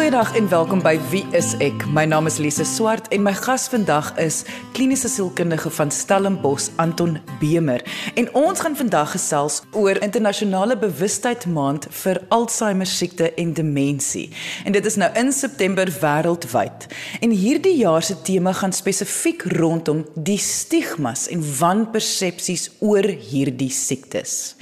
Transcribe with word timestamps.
Goeiedag 0.00 0.36
en 0.36 0.48
welkom 0.48 0.80
by 0.80 0.94
Wie 1.10 1.26
is 1.36 1.50
ek? 1.60 1.82
My 1.92 2.06
naam 2.08 2.24
is 2.24 2.38
Lise 2.40 2.64
Swart 2.64 3.10
en 3.12 3.20
my 3.20 3.34
gas 3.36 3.66
vandag 3.68 4.06
is 4.16 4.38
kliniese 4.72 5.10
sielkundige 5.12 5.68
van 5.76 5.90
Stellenbosch 5.92 6.70
Anton 6.80 7.18
Bemer. 7.36 7.84
En 8.16 8.30
ons 8.32 8.62
gaan 8.64 8.78
vandag 8.78 9.12
gesels 9.12 9.58
oor 9.76 10.00
internasionale 10.00 10.78
bewustheid 10.80 11.44
maand 11.52 11.84
vir 11.92 12.22
Alzheimer 12.32 12.88
siekte 12.88 13.28
en 13.36 13.52
demensie. 13.52 14.30
En 14.64 14.72
dit 14.72 14.88
is 14.88 14.96
nou 14.96 15.10
in 15.20 15.34
September 15.36 15.92
wêreldwyd. 16.00 16.88
En 17.20 17.36
hierdie 17.36 17.76
jaar 17.82 18.02
se 18.02 18.16
tema 18.24 18.56
gaan 18.56 18.72
spesifiek 18.72 19.44
rondom 19.52 20.06
die 20.14 20.40
stigmas 20.40 21.26
en 21.28 21.44
wanpersepsies 21.60 22.70
oor 22.80 23.04
hierdie 23.04 23.68
siektes. 23.68 24.54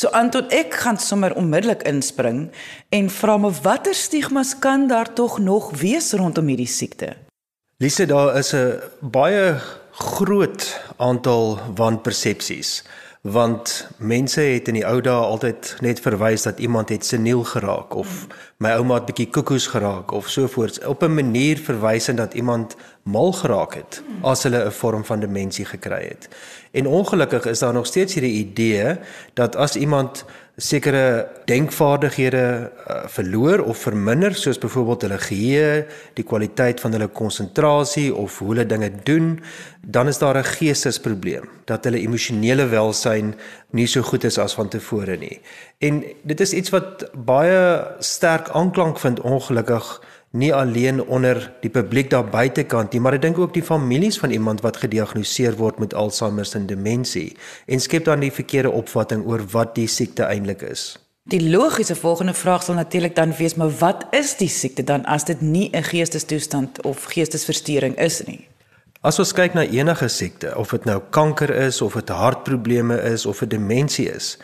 So 0.00 0.08
Anton, 0.16 0.48
ek 0.48 0.80
gaan 0.80 0.96
sommer 0.96 1.36
onmiddellik 1.36 1.84
inspring 1.84 2.46
en 2.88 3.10
vra 3.10 3.36
me 3.36 3.50
watter 3.62 3.94
stigmas 3.94 4.58
kan 4.58 4.86
daar 4.88 5.12
tog 5.14 5.38
nog 5.38 5.70
wees 5.80 6.12
rondom 6.12 6.46
hierdie 6.46 6.66
siekte? 6.66 7.16
Lise, 7.78 8.06
daar 8.06 8.36
is 8.38 8.52
'n 8.54 8.80
baie 9.00 9.60
groot 9.92 10.80
aantal 10.96 11.58
wanpersepsies 11.74 12.82
want 13.20 13.88
mense 13.96 14.40
het 14.40 14.68
in 14.68 14.78
die 14.78 14.86
ou 14.86 15.00
dae 15.02 15.24
altyd 15.26 15.76
net 15.84 16.00
verwys 16.00 16.42
dat 16.46 16.58
iemand 16.58 16.88
het 16.88 17.06
seniel 17.06 17.42
geraak 17.44 17.94
of 17.94 18.26
my 18.58 18.72
ouma 18.74 18.96
het 18.98 19.04
bietjie 19.06 19.28
koekoes 19.30 19.68
geraak 19.70 20.10
of 20.10 20.26
so 20.34 20.48
voort 20.50 20.80
op 20.84 21.02
'n 21.02 21.14
manier 21.14 21.58
verwysend 21.58 22.18
dat 22.18 22.34
iemand 22.34 22.74
mal 23.02 23.32
geraak 23.32 23.74
het 23.74 24.02
as 24.22 24.42
hulle 24.42 24.64
'n 24.64 24.72
vorm 24.72 25.04
van 25.04 25.20
demensie 25.20 25.64
gekry 25.64 26.08
het. 26.08 26.28
En 26.70 26.86
ongelukkig 26.86 27.46
is 27.46 27.58
daar 27.58 27.72
nog 27.72 27.86
steeds 27.86 28.14
hierdie 28.14 28.46
idee 28.46 28.98
dat 29.34 29.56
as 29.56 29.76
iemand 29.76 30.24
sekere 30.58 31.28
denkvaardighede 31.46 32.70
uh, 32.90 32.96
verloor 33.06 33.60
of 33.62 33.78
verminder 33.78 34.34
soos 34.34 34.58
byvoorbeeld 34.58 35.04
hulle 35.06 35.18
geheue, 35.18 35.86
die 36.18 36.24
kwaliteit 36.26 36.80
van 36.82 36.92
hulle 36.96 37.06
konsentrasie 37.14 38.10
of 38.14 38.38
hoe 38.38 38.48
hulle 38.48 38.66
dinge 38.66 38.90
doen, 39.06 39.38
dan 39.86 40.10
is 40.10 40.18
daar 40.18 40.36
'n 40.36 40.44
geestesprobleem 40.44 41.46
dat 41.64 41.84
hulle 41.84 42.00
emosionele 42.00 42.66
welsyn 42.66 43.34
nie 43.70 43.86
so 43.86 44.02
goed 44.02 44.24
is 44.24 44.38
as 44.38 44.54
van 44.54 44.68
tevore 44.68 45.16
nie. 45.16 45.40
En 45.78 46.02
dit 46.22 46.40
is 46.40 46.52
iets 46.52 46.70
wat 46.70 47.10
baie 47.14 47.86
sterk 47.98 48.47
aanklank 48.50 48.98
vind 48.98 49.20
ongelukkig 49.20 50.00
nie 50.30 50.54
alleen 50.54 51.00
onder 51.06 51.52
die 51.60 51.70
publiek 51.70 52.10
daar 52.10 52.24
buitekant 52.24 52.92
nie, 52.92 53.00
maar 53.00 53.16
ek 53.16 53.22
dink 53.22 53.38
ook 53.38 53.54
die 53.54 53.64
families 53.64 54.18
van 54.20 54.30
iemand 54.30 54.60
wat 54.60 54.76
gediagnoseer 54.76 55.56
word 55.56 55.78
met 55.78 55.94
Alzheimer 55.94 56.46
se 56.46 56.64
demensie 56.64 57.36
en 57.66 57.80
skep 57.80 58.04
dan 58.04 58.20
die 58.20 58.32
verkeerde 58.32 58.70
opvatting 58.70 59.24
oor 59.26 59.44
wat 59.52 59.74
die 59.74 59.88
siekte 59.88 60.28
eintlik 60.28 60.62
is. 60.62 60.98
Die 61.28 61.50
logiese 61.50 61.96
volgende 61.96 62.34
vraag 62.34 62.62
sal 62.62 62.74
natuurlik 62.74 63.16
dan 63.16 63.34
wees, 63.36 63.54
maar 63.54 63.72
wat 63.80 64.06
is 64.16 64.36
die 64.36 64.48
siekte 64.48 64.84
dan 64.84 65.04
as 65.04 65.24
dit 65.24 65.40
nie 65.40 65.70
'n 65.72 65.82
geestestoestand 65.82 66.82
of 66.84 67.04
geestesversteuring 67.04 67.98
is 67.98 68.24
nie? 68.24 68.48
As 69.00 69.18
ons 69.18 69.32
kyk 69.32 69.54
na 69.54 69.62
enige 69.62 70.08
siekte, 70.08 70.56
of 70.56 70.70
dit 70.70 70.84
nou 70.84 71.02
kanker 71.10 71.50
is 71.50 71.82
of 71.82 71.94
dit 71.94 72.08
hartprobleme 72.08 73.02
is 73.02 73.26
of 73.26 73.42
'n 73.42 73.48
demensie 73.48 74.08
is, 74.10 74.38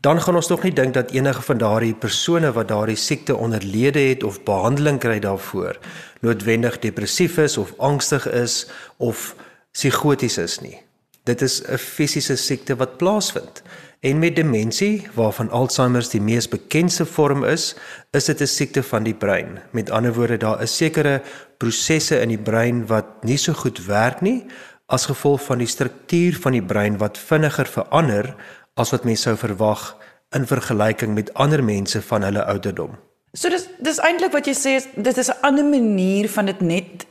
dan 0.00 0.20
gaan 0.22 0.36
ons 0.36 0.46
tog 0.46 0.62
nie 0.62 0.72
dink 0.72 0.94
dat 0.94 1.10
enige 1.10 1.42
van 1.42 1.58
daardie 1.58 1.94
persone 1.94 2.52
wat 2.52 2.68
daardie 2.68 2.96
siekte 2.96 3.36
onderlede 3.36 4.00
het 4.00 4.24
of 4.24 4.42
behandeling 4.44 4.98
kry 5.00 5.18
daarvoor 5.18 5.78
noodwendig 6.20 6.78
depressief 6.78 7.38
is 7.38 7.56
of 7.56 7.72
angstig 7.78 8.28
is 8.28 8.66
of 8.96 9.34
psigoties 9.72 10.38
is 10.38 10.60
nie. 10.60 10.78
Dit 11.24 11.42
is 11.42 11.62
'n 11.62 11.78
fisiese 11.78 12.36
siekte 12.36 12.76
wat 12.76 12.96
plaasvind. 12.96 13.62
En 14.00 14.18
met 14.18 14.36
demensie, 14.36 15.08
waarvan 15.14 15.50
Alzheimer 15.50 16.06
die 16.10 16.20
mees 16.20 16.48
bekende 16.48 17.06
vorm 17.06 17.44
is, 17.44 17.74
is 18.10 18.24
dit 18.24 18.40
'n 18.40 18.46
siekte 18.46 18.82
van 18.82 19.02
die 19.02 19.14
brein. 19.14 19.58
Met 19.70 19.90
ander 19.90 20.14
woorde, 20.14 20.36
daar 20.36 20.62
is 20.62 20.76
sekere 20.76 21.22
prosesse 21.58 22.20
in 22.20 22.28
die 22.28 22.38
brein 22.38 22.86
wat 22.86 23.24
nie 23.24 23.36
so 23.36 23.52
goed 23.52 23.84
werk 23.86 24.20
nie 24.20 24.44
as 24.86 25.06
gevolg 25.06 25.42
van 25.42 25.58
die 25.58 25.66
struktuur 25.66 26.36
van 26.40 26.52
die 26.52 26.62
brein 26.62 26.98
wat 26.98 27.18
vinniger 27.18 27.66
verander 27.66 28.34
as 28.76 28.92
wat 28.92 29.04
mense 29.08 29.24
sou 29.24 29.36
verwag 29.40 29.96
in 30.36 30.46
vergelyking 30.46 31.14
met 31.16 31.32
ander 31.34 31.64
mense 31.64 32.02
van 32.02 32.22
hulle 32.22 32.44
ouderdom. 32.44 32.96
So 33.32 33.48
dis 33.52 33.68
dis 33.84 34.00
eintlik 34.04 34.32
wat 34.36 34.48
jy 34.48 34.54
sê 34.56 34.76
is 34.80 34.88
dit 34.94 35.18
is 35.18 35.30
'n 35.30 35.40
ander 35.42 35.64
manier 35.64 36.28
van 36.28 36.46
dit 36.46 36.60
net 36.60 37.06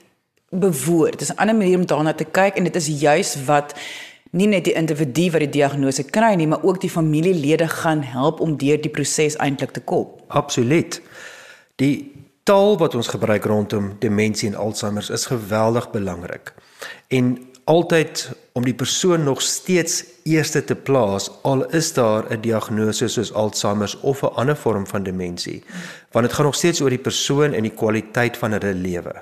bewoord. 0.50 1.20
Dis 1.20 1.34
'n 1.34 1.38
ander 1.38 1.56
manier 1.56 1.78
om 1.78 1.86
daarna 1.86 2.14
te 2.14 2.26
kyk 2.26 2.56
en 2.56 2.64
dit 2.64 2.76
is 2.76 2.88
juis 2.88 3.46
wat 3.46 3.74
nie 4.32 4.48
net 4.48 4.66
die 4.66 4.74
individu 4.74 5.32
wat 5.32 5.40
die 5.40 5.50
diagnose 5.50 6.04
kry 6.04 6.34
nie, 6.36 6.48
maar 6.48 6.64
ook 6.64 6.82
die 6.82 6.90
familielede 6.90 7.68
gaan 7.68 8.04
help 8.04 8.40
om 8.40 8.58
deur 8.58 8.82
die 8.82 8.92
proses 8.92 9.36
eintlik 9.36 9.72
te 9.72 9.82
kom. 9.82 10.08
Absoluut. 10.28 11.02
Die 11.76 12.12
taal 12.44 12.78
wat 12.78 12.96
ons 12.96 13.08
gebruik 13.08 13.46
rondom 13.46 13.96
demensie 14.00 14.50
en 14.50 14.56
Alzheimer 14.56 15.12
is 15.12 15.26
geweldig 15.26 15.92
belangrik. 15.92 16.54
En 17.08 17.38
altyd 17.66 18.30
om 18.54 18.66
die 18.66 18.76
persoon 18.78 19.24
nog 19.24 19.42
steeds 19.42 20.04
eerste 20.24 20.64
te 20.64 20.76
plaas 20.76 21.30
al 21.42 21.66
is 21.74 21.94
daar 21.94 22.30
'n 22.32 22.42
diagnose 22.42 23.08
soos 23.08 23.34
Alzheimer 23.34 23.98
of 24.02 24.22
'n 24.22 24.36
ander 24.36 24.58
vorm 24.58 24.88
van 24.88 25.04
demensie 25.04 25.64
want 26.12 26.26
dit 26.26 26.36
gaan 26.36 26.46
nog 26.46 26.56
steeds 26.56 26.82
oor 26.82 26.90
die 26.90 27.08
persoon 27.10 27.54
en 27.54 27.62
die 27.62 27.76
kwaliteit 27.76 28.38
van 28.38 28.52
hulle 28.52 28.74
lewe. 28.74 29.14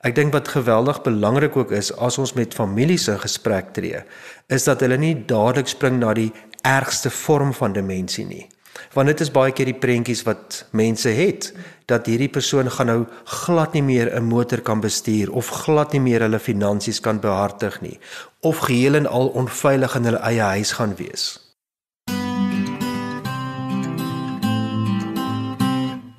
Ek 0.00 0.14
dink 0.14 0.32
wat 0.32 0.48
geweldig 0.48 1.02
belangrik 1.02 1.56
ook 1.56 1.70
is 1.72 1.96
as 1.96 2.18
ons 2.18 2.32
met 2.32 2.54
families 2.54 3.08
in 3.08 3.18
gesprek 3.18 3.72
tree, 3.72 4.02
is 4.46 4.64
dat 4.64 4.80
hulle 4.80 4.96
nie 4.96 5.24
dadelik 5.26 5.68
spring 5.68 5.98
na 5.98 6.12
die 6.12 6.32
ergste 6.62 7.10
vorm 7.10 7.54
van 7.54 7.72
demensie 7.72 8.26
nie 8.26 8.48
want 8.96 9.12
dit 9.12 9.20
is 9.20 9.30
baie 9.32 9.52
keer 9.52 9.68
die 9.68 9.76
prentjies 9.76 10.22
wat 10.24 10.62
mense 10.76 11.10
het 11.12 11.50
dat 11.90 12.08
hierdie 12.08 12.32
persoon 12.32 12.70
gaan 12.72 12.88
nou 12.90 13.00
glad 13.44 13.74
nie 13.76 13.84
meer 13.84 14.08
'n 14.16 14.24
motor 14.24 14.60
kan 14.60 14.80
bestuur 14.80 15.32
of 15.32 15.48
glad 15.64 15.92
nie 15.92 16.00
meer 16.00 16.20
hulle 16.20 16.38
finansies 16.38 17.00
kan 17.00 17.20
behartig 17.20 17.80
nie 17.80 17.98
of 18.40 18.58
geheel 18.58 18.94
en 18.94 19.06
al 19.06 19.28
onveilig 19.28 19.96
in 19.96 20.04
hulle 20.04 20.22
eie 20.24 20.40
huis 20.40 20.72
gaan 20.72 20.96
wees. 20.96 21.46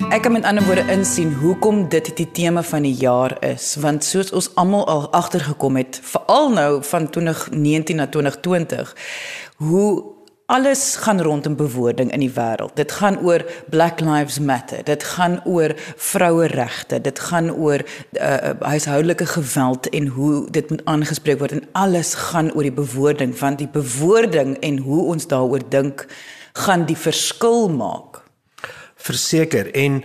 Ek 0.09 0.21
kan 0.21 0.31
met 0.31 0.43
ander 0.43 0.63
woorde 0.63 0.91
insien 0.91 1.33
hoekom 1.33 1.89
dit 1.89 2.15
die 2.15 2.31
tema 2.31 2.63
van 2.63 2.81
die 2.81 2.95
jaar 2.95 3.37
is 3.43 3.75
want 3.75 4.03
soos 4.03 4.31
ons 4.31 4.55
almal 4.55 4.87
al 4.87 5.11
agtergekom 5.11 5.75
het 5.75 5.99
veral 6.03 6.49
nou 6.49 6.83
van 6.83 7.09
2019 7.09 7.95
na 7.95 8.07
2020 8.07 8.95
hoe 9.57 10.16
Alles 10.47 10.95
gaan 10.95 11.21
rondom 11.21 11.55
bewoording 11.55 12.11
in 12.11 12.21
die 12.23 12.31
wêreld. 12.31 12.75
Dit 12.79 12.91
gaan 12.91 13.17
oor 13.19 13.43
Black 13.69 13.99
Lives 13.99 14.39
Matter. 14.39 14.83
Dit 14.83 15.03
gaan 15.03 15.41
oor 15.45 15.73
vroueregte. 15.95 17.01
Dit 17.01 17.19
gaan 17.19 17.51
oor 17.51 17.83
uh, 18.11 18.35
huishoudelike 18.59 19.25
geweld 19.25 19.89
en 19.89 20.07
hoe 20.07 20.47
dit 20.51 20.69
moet 20.69 20.85
aangespreek 20.85 21.41
word 21.43 21.51
en 21.51 21.67
alles 21.71 22.13
gaan 22.13 22.53
oor 22.53 22.63
die 22.63 22.71
bewoording 22.71 23.35
want 23.39 23.59
die 23.59 23.67
bewoording 23.67 24.55
en 24.63 24.77
hoe 24.87 25.01
ons 25.11 25.27
daaroor 25.27 25.67
dink 25.69 26.05
gaan 26.53 26.87
die 26.87 26.97
verskil 26.97 27.67
maak. 27.67 28.23
Verseker 28.95 29.67
en 29.75 29.99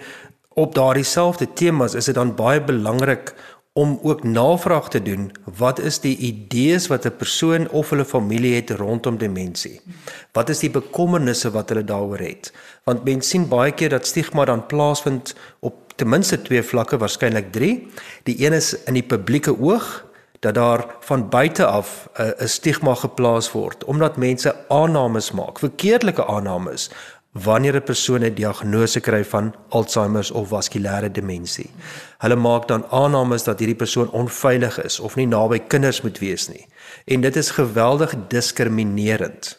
op 0.58 0.74
daardie 0.74 1.06
selfde 1.06 1.46
temas 1.54 1.94
is 1.94 2.10
dit 2.10 2.18
dan 2.18 2.34
baie 2.34 2.58
belangrik 2.58 3.30
om 3.72 3.98
ook 4.02 4.22
navraag 4.22 4.88
te 4.88 5.02
doen 5.02 5.32
wat 5.56 5.78
is 5.78 5.98
die 6.00 6.16
idees 6.16 6.86
wat 6.86 7.06
'n 7.06 7.16
persoon 7.16 7.68
of 7.68 7.90
hulle 7.90 8.04
familie 8.04 8.54
het 8.54 8.70
rondom 8.70 9.18
demensie. 9.18 9.80
Wat 10.32 10.48
is 10.48 10.58
die 10.58 10.70
bekommernisse 10.70 11.50
wat 11.50 11.68
hulle 11.68 11.84
daaroor 11.84 12.18
het? 12.18 12.52
Want 12.84 13.04
mense 13.04 13.28
sien 13.28 13.48
baie 13.48 13.72
keer 13.72 13.88
dat 13.88 14.06
stigma 14.06 14.44
dan 14.44 14.66
plaasvind 14.66 15.34
op 15.60 15.74
ten 15.96 16.08
minste 16.08 16.42
twee 16.42 16.62
vlakke, 16.62 16.96
waarskynlik 16.96 17.52
3. 17.52 17.88
Die 18.22 18.46
een 18.46 18.52
is 18.52 18.82
in 18.84 18.94
die 18.94 19.02
publieke 19.02 19.60
oog 19.60 20.04
dat 20.42 20.54
daar 20.54 20.86
van 21.00 21.28
buite 21.28 21.66
af 21.66 22.08
'n 22.18 22.46
stigma 22.48 22.94
geplaas 22.94 23.52
word 23.52 23.84
omdat 23.84 24.16
mense 24.16 24.56
aannames 24.68 25.30
maak, 25.30 25.58
verkeerdelike 25.58 26.26
aannames 26.26 26.90
wanneer 27.32 27.76
'n 27.76 27.82
persoon 27.82 28.24
'n 28.24 28.34
diagnose 28.34 29.00
kry 29.00 29.24
van 29.24 29.54
Alzheimer 29.68 30.28
of 30.32 30.48
vaskulêre 30.48 31.10
demensie. 31.10 31.70
Hulle 32.18 32.36
maak 32.36 32.68
dan 32.68 32.84
aannames 32.90 33.44
dat 33.44 33.58
hierdie 33.58 33.76
persoon 33.76 34.10
onveilig 34.10 34.82
is 34.82 35.00
of 35.00 35.16
nie 35.16 35.26
naby 35.26 35.58
kinders 35.58 36.02
moet 36.02 36.18
wees 36.18 36.48
nie. 36.48 36.66
En 37.04 37.20
dit 37.20 37.36
is 37.36 37.50
geweldig 37.50 38.14
diskriminerend. 38.28 39.58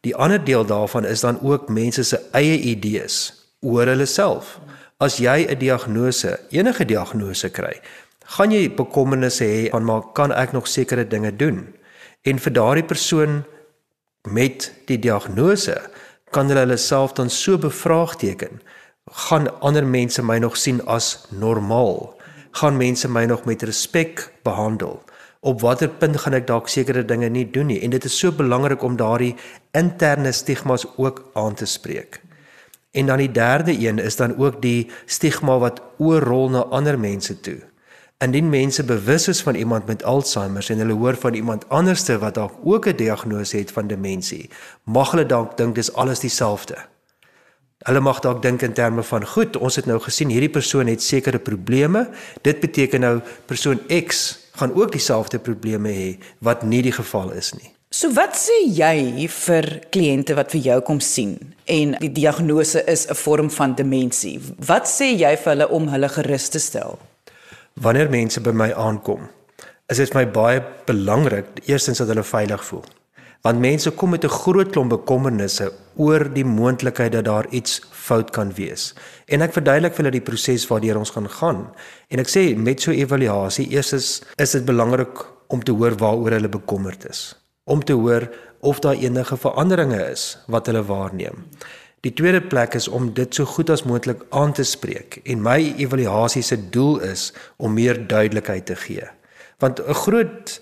Die 0.00 0.16
ander 0.16 0.44
deel 0.44 0.64
daarvan 0.64 1.04
is 1.04 1.20
dan 1.20 1.40
ook 1.40 1.68
mense 1.68 2.02
se 2.02 2.20
eie 2.32 2.58
idees 2.58 3.44
oor 3.60 3.86
hulle 3.86 4.06
self. 4.06 4.60
As 4.98 5.16
jy 5.16 5.46
'n 5.48 5.58
diagnose, 5.58 6.40
enige 6.50 6.84
diagnose 6.84 7.50
kry, 7.50 7.80
gaan 8.24 8.50
jy 8.50 8.74
bekommernisse 8.74 9.44
hê 9.44 9.70
van 9.70 9.84
maar 9.84 10.02
kan 10.12 10.32
ek 10.32 10.52
nog 10.52 10.66
sekere 10.66 11.08
dinge 11.08 11.36
doen? 11.36 11.74
En 12.22 12.38
vir 12.38 12.52
daardie 12.52 12.84
persoon 12.84 13.44
met 14.22 14.72
die 14.86 14.98
diagnose 14.98 15.90
kan 16.34 16.50
hulle 16.50 16.64
hulle 16.66 16.80
self 16.80 17.14
dan 17.14 17.30
so 17.30 17.58
bevraagteken 17.58 18.58
gaan 19.26 19.46
ander 19.60 19.86
mense 19.86 20.22
my 20.22 20.38
nog 20.38 20.56
sien 20.56 20.80
as 20.86 21.26
normaal? 21.30 22.14
Gaan 22.50 22.76
mense 22.76 23.08
my 23.08 23.24
nog 23.24 23.44
met 23.44 23.62
respek 23.62 24.30
behandel? 24.42 25.02
Op 25.40 25.60
watter 25.60 25.88
punt 25.88 26.16
gaan 26.16 26.34
ek 26.38 26.46
dalk 26.48 26.70
sekere 26.72 27.04
dinge 27.04 27.28
nie 27.28 27.44
doen 27.50 27.68
nie? 27.68 27.80
En 27.84 27.92
dit 27.92 28.04
is 28.04 28.16
so 28.18 28.32
belangrik 28.32 28.82
om 28.82 28.96
daardie 28.96 29.34
interne 29.76 30.32
stigmas 30.32 30.86
ook 30.96 31.20
aan 31.34 31.54
te 31.54 31.66
spreek. 31.68 32.22
En 32.94 33.06
dan 33.06 33.18
die 33.18 33.30
derde 33.30 33.74
een 33.76 33.98
is 33.98 34.16
dan 34.16 34.36
ook 34.38 34.62
die 34.62 34.90
stigma 35.06 35.58
wat 35.58 35.82
oorrol 35.98 36.48
na 36.50 36.64
ander 36.70 36.98
mense 36.98 37.40
toe. 37.40 37.60
Indien 38.22 38.48
mense 38.48 38.84
bewus 38.84 39.28
is 39.28 39.42
van 39.42 39.54
iemand 39.54 39.86
met 39.86 40.04
Alzheimer 40.04 40.66
en 40.70 40.78
hulle 40.78 40.92
hoor 40.92 41.16
van 41.16 41.34
iemand 41.34 41.68
anderste 41.68 42.18
wat 42.18 42.34
dalk 42.34 42.54
ook 42.62 42.86
'n 42.86 42.96
diagnose 42.96 43.56
het 43.56 43.70
van 43.72 43.86
demensie, 43.86 44.50
mag 44.84 45.10
hulle 45.10 45.26
dalk 45.26 45.56
dink 45.56 45.74
dis 45.74 45.92
alles 45.92 46.20
dieselfde. 46.20 46.76
Hulle 47.78 48.00
mag 48.00 48.20
dalk 48.20 48.42
dink 48.42 48.62
in 48.62 48.72
terme 48.72 49.02
van 49.02 49.26
goed, 49.26 49.56
ons 49.56 49.76
het 49.76 49.86
nou 49.86 49.98
gesien 50.00 50.28
hierdie 50.28 50.50
persoon 50.50 50.86
het 50.86 51.02
sekere 51.02 51.38
probleme. 51.38 52.08
Dit 52.42 52.60
beteken 52.60 53.00
nou 53.00 53.20
persoon 53.46 53.80
X 54.06 54.38
gaan 54.52 54.74
ook 54.74 54.92
dieselfde 54.92 55.38
probleme 55.38 55.88
hê 55.88 56.18
wat 56.38 56.62
nie 56.62 56.82
die 56.82 56.92
geval 56.92 57.30
is 57.30 57.52
nie. 57.52 57.74
So 57.90 58.12
wat 58.12 58.34
sê 58.34 58.56
jy 58.66 59.28
vir 59.28 59.68
kliënte 59.90 60.34
wat 60.34 60.50
vir 60.50 60.60
jou 60.60 60.80
kom 60.80 61.00
sien 61.00 61.36
en 61.64 61.92
die 62.00 62.12
diagnose 62.12 62.84
is 62.90 63.06
'n 63.06 63.14
vorm 63.14 63.50
van 63.50 63.74
demensie? 63.74 64.40
Wat 64.66 64.88
sê 64.88 65.14
jy 65.14 65.36
vir 65.36 65.52
hulle 65.52 65.68
om 65.68 65.88
hulle 65.88 66.08
gerus 66.08 66.48
te 66.48 66.58
stel? 66.58 66.98
Wanneer 67.82 68.06
mense 68.06 68.38
by 68.38 68.52
my 68.54 68.68
aankom, 68.78 69.24
is 69.90 69.98
dit 69.98 70.12
vir 70.12 70.20
my 70.20 70.28
baie 70.30 70.60
belangrik 70.86 71.56
eerstens 71.66 71.98
dat 71.98 72.12
hulle 72.12 72.22
veilig 72.22 72.62
voel. 72.68 72.84
Want 73.42 73.60
mense 73.60 73.90
kom 73.98 74.14
met 74.14 74.24
'n 74.24 74.30
groot 74.30 74.70
klomp 74.70 74.90
bekommernisse 74.90 75.72
oor 75.96 76.22
die 76.32 76.44
moontlikheid 76.44 77.12
dat 77.12 77.24
daar 77.24 77.46
iets 77.50 77.80
fout 77.90 78.30
kan 78.30 78.54
wees. 78.54 78.94
En 79.26 79.42
ek 79.42 79.52
verduidelik 79.52 79.94
vir 79.94 80.04
hulle 80.04 80.18
die 80.20 80.28
proses 80.30 80.68
waardeur 80.68 80.98
ons 80.98 81.10
gaan 81.10 81.28
gaan. 81.28 81.74
En 82.10 82.18
ek 82.18 82.28
sê 82.28 82.56
met 82.56 82.80
so 82.80 82.90
'n 82.90 82.98
evaluasie, 82.98 83.70
eers 83.70 83.92
is, 83.92 84.22
is 84.36 84.52
dit 84.52 84.64
belangrik 84.64 85.26
om 85.48 85.62
te 85.62 85.72
hoor 85.72 85.96
waaroor 85.98 86.30
hulle 86.30 86.48
bekommerd 86.48 87.10
is 87.10 87.34
om 87.64 87.84
te 87.84 87.92
hoor 87.92 88.28
of 88.60 88.78
daar 88.78 88.94
enige 88.94 89.36
veranderinge 89.36 90.10
is 90.10 90.38
wat 90.46 90.66
hulle 90.66 90.84
waarneem. 90.84 91.48
Die 92.04 92.12
tweede 92.12 92.42
plek 92.44 92.74
is 92.74 92.88
om 92.88 93.12
dit 93.16 93.34
so 93.34 93.48
goed 93.48 93.70
as 93.72 93.82
moontlik 93.88 94.26
aan 94.28 94.52
te 94.52 94.64
spreek 94.68 95.22
en 95.24 95.40
my 95.40 95.56
evaluasie 95.80 96.42
se 96.44 96.58
doel 96.70 96.98
is 97.00 97.30
om 97.56 97.72
meer 97.72 98.02
duidelikheid 98.06 98.66
te 98.66 98.76
gee. 98.76 99.06
Want 99.58 99.80
'n 99.80 99.94
groot 99.94 100.60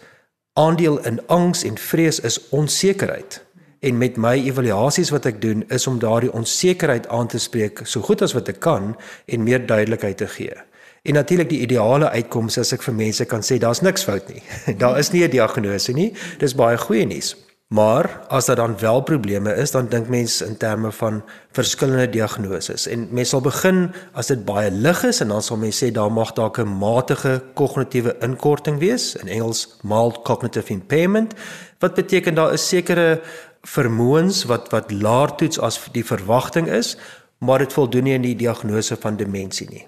aandeel 0.52 0.98
in 1.04 1.26
angs 1.26 1.64
en 1.64 1.78
vrees 1.78 2.20
is 2.20 2.48
onsekerheid. 2.48 3.44
En 3.80 3.98
met 3.98 4.16
my 4.16 4.34
evaluasies 4.38 5.10
wat 5.10 5.26
ek 5.26 5.40
doen 5.40 5.64
is 5.68 5.86
om 5.86 5.98
daardie 5.98 6.32
onsekerheid 6.32 7.08
aan 7.08 7.26
te 7.26 7.38
spreek 7.38 7.80
so 7.82 8.00
goed 8.00 8.22
as 8.22 8.32
wat 8.32 8.48
ek 8.48 8.60
kan 8.60 8.96
en 9.26 9.42
meer 9.42 9.66
duidelikheid 9.66 10.16
te 10.16 10.28
gee. 10.28 10.54
En 11.02 11.14
natuurlik 11.14 11.48
die 11.48 11.60
ideale 11.60 12.10
uitkoms 12.10 12.58
as 12.58 12.72
ek 12.72 12.82
vir 12.82 12.94
mense 12.94 13.24
kan 13.24 13.42
sê 13.42 13.58
daar's 13.58 13.80
niks 13.80 14.04
fout 14.04 14.28
nie. 14.28 14.42
daar 14.82 14.98
is 14.98 15.10
nie 15.10 15.24
'n 15.24 15.30
diagnose 15.30 15.92
nie. 15.92 16.12
Dis 16.38 16.54
baie 16.54 16.78
goeie 16.78 17.06
nuus. 17.06 17.36
Maar 17.72 18.20
as 18.28 18.46
daar 18.46 18.56
dan 18.56 18.78
wel 18.78 19.00
probleme 19.00 19.54
is, 19.54 19.70
dan 19.70 19.88
dink 19.88 20.08
mense 20.08 20.44
in 20.44 20.56
terme 20.56 20.92
van 20.92 21.22
verskillende 21.52 22.08
diagnoses. 22.08 22.86
En 22.86 23.08
mense 23.10 23.30
sal 23.30 23.40
begin 23.40 23.94
as 24.12 24.28
dit 24.28 24.44
baie 24.44 24.70
lig 24.70 25.00
is 25.08 25.20
en 25.24 25.32
dan 25.32 25.42
sal 25.42 25.56
mense 25.56 25.80
sê 25.80 25.88
daar 25.92 26.12
mag 26.12 26.34
dalk 26.36 26.58
'n 26.60 26.68
matige 26.68 27.42
kognitiewe 27.54 28.16
inkorting 28.20 28.78
wees, 28.78 29.14
in 29.16 29.28
Engels 29.28 29.78
mild 29.82 30.22
cognitive 30.22 30.72
impairment, 30.72 31.32
wat 31.78 31.94
beteken 31.94 32.34
daar 32.34 32.52
is 32.52 32.68
sekere 32.68 33.20
vermoëns 33.62 34.44
wat 34.44 34.68
wat 34.70 34.90
laer 34.90 35.34
toets 35.34 35.58
as 35.58 35.80
die 35.92 36.04
verwagting 36.04 36.68
is, 36.68 36.96
maar 37.38 37.58
dit 37.58 37.72
voldoen 37.72 38.02
nie 38.02 38.14
aan 38.14 38.22
die 38.22 38.36
diagnose 38.36 38.96
van 38.96 39.16
demensie 39.16 39.68
nie. 39.70 39.86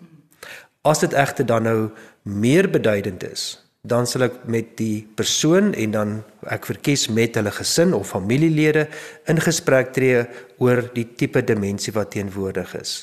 As 0.82 0.98
dit 0.98 1.12
egter 1.12 1.46
dan 1.46 1.62
nou 1.62 1.90
meer 2.22 2.70
beduidend 2.70 3.32
is, 3.32 3.63
dan 3.84 4.06
sal 4.08 4.24
ek 4.30 4.36
met 4.48 4.70
die 4.80 5.04
persoon 5.16 5.74
en 5.76 5.92
dan 5.92 6.12
ek 6.48 6.64
verkies 6.70 7.10
met 7.12 7.36
hulle 7.36 7.52
gesin 7.52 7.92
of 7.92 8.14
familielede 8.14 8.86
in 9.28 9.40
gesprek 9.44 9.92
tree 9.92 10.22
oor 10.64 10.86
die 10.96 11.04
tipe 11.20 11.42
demensie 11.44 11.92
wat 11.92 12.14
teenwoordig 12.16 12.72
is 12.80 12.94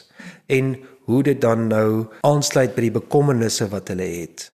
en 0.49 0.73
hoe 1.05 1.21
dit 1.23 1.37
dan 1.41 1.67
nou 1.69 2.07
aansluit 2.25 2.73
by 2.73 2.87
die 2.87 2.95
bekommernisse 2.97 3.69
wat 3.69 3.93
hulle 3.93 4.09
het. 4.09 4.49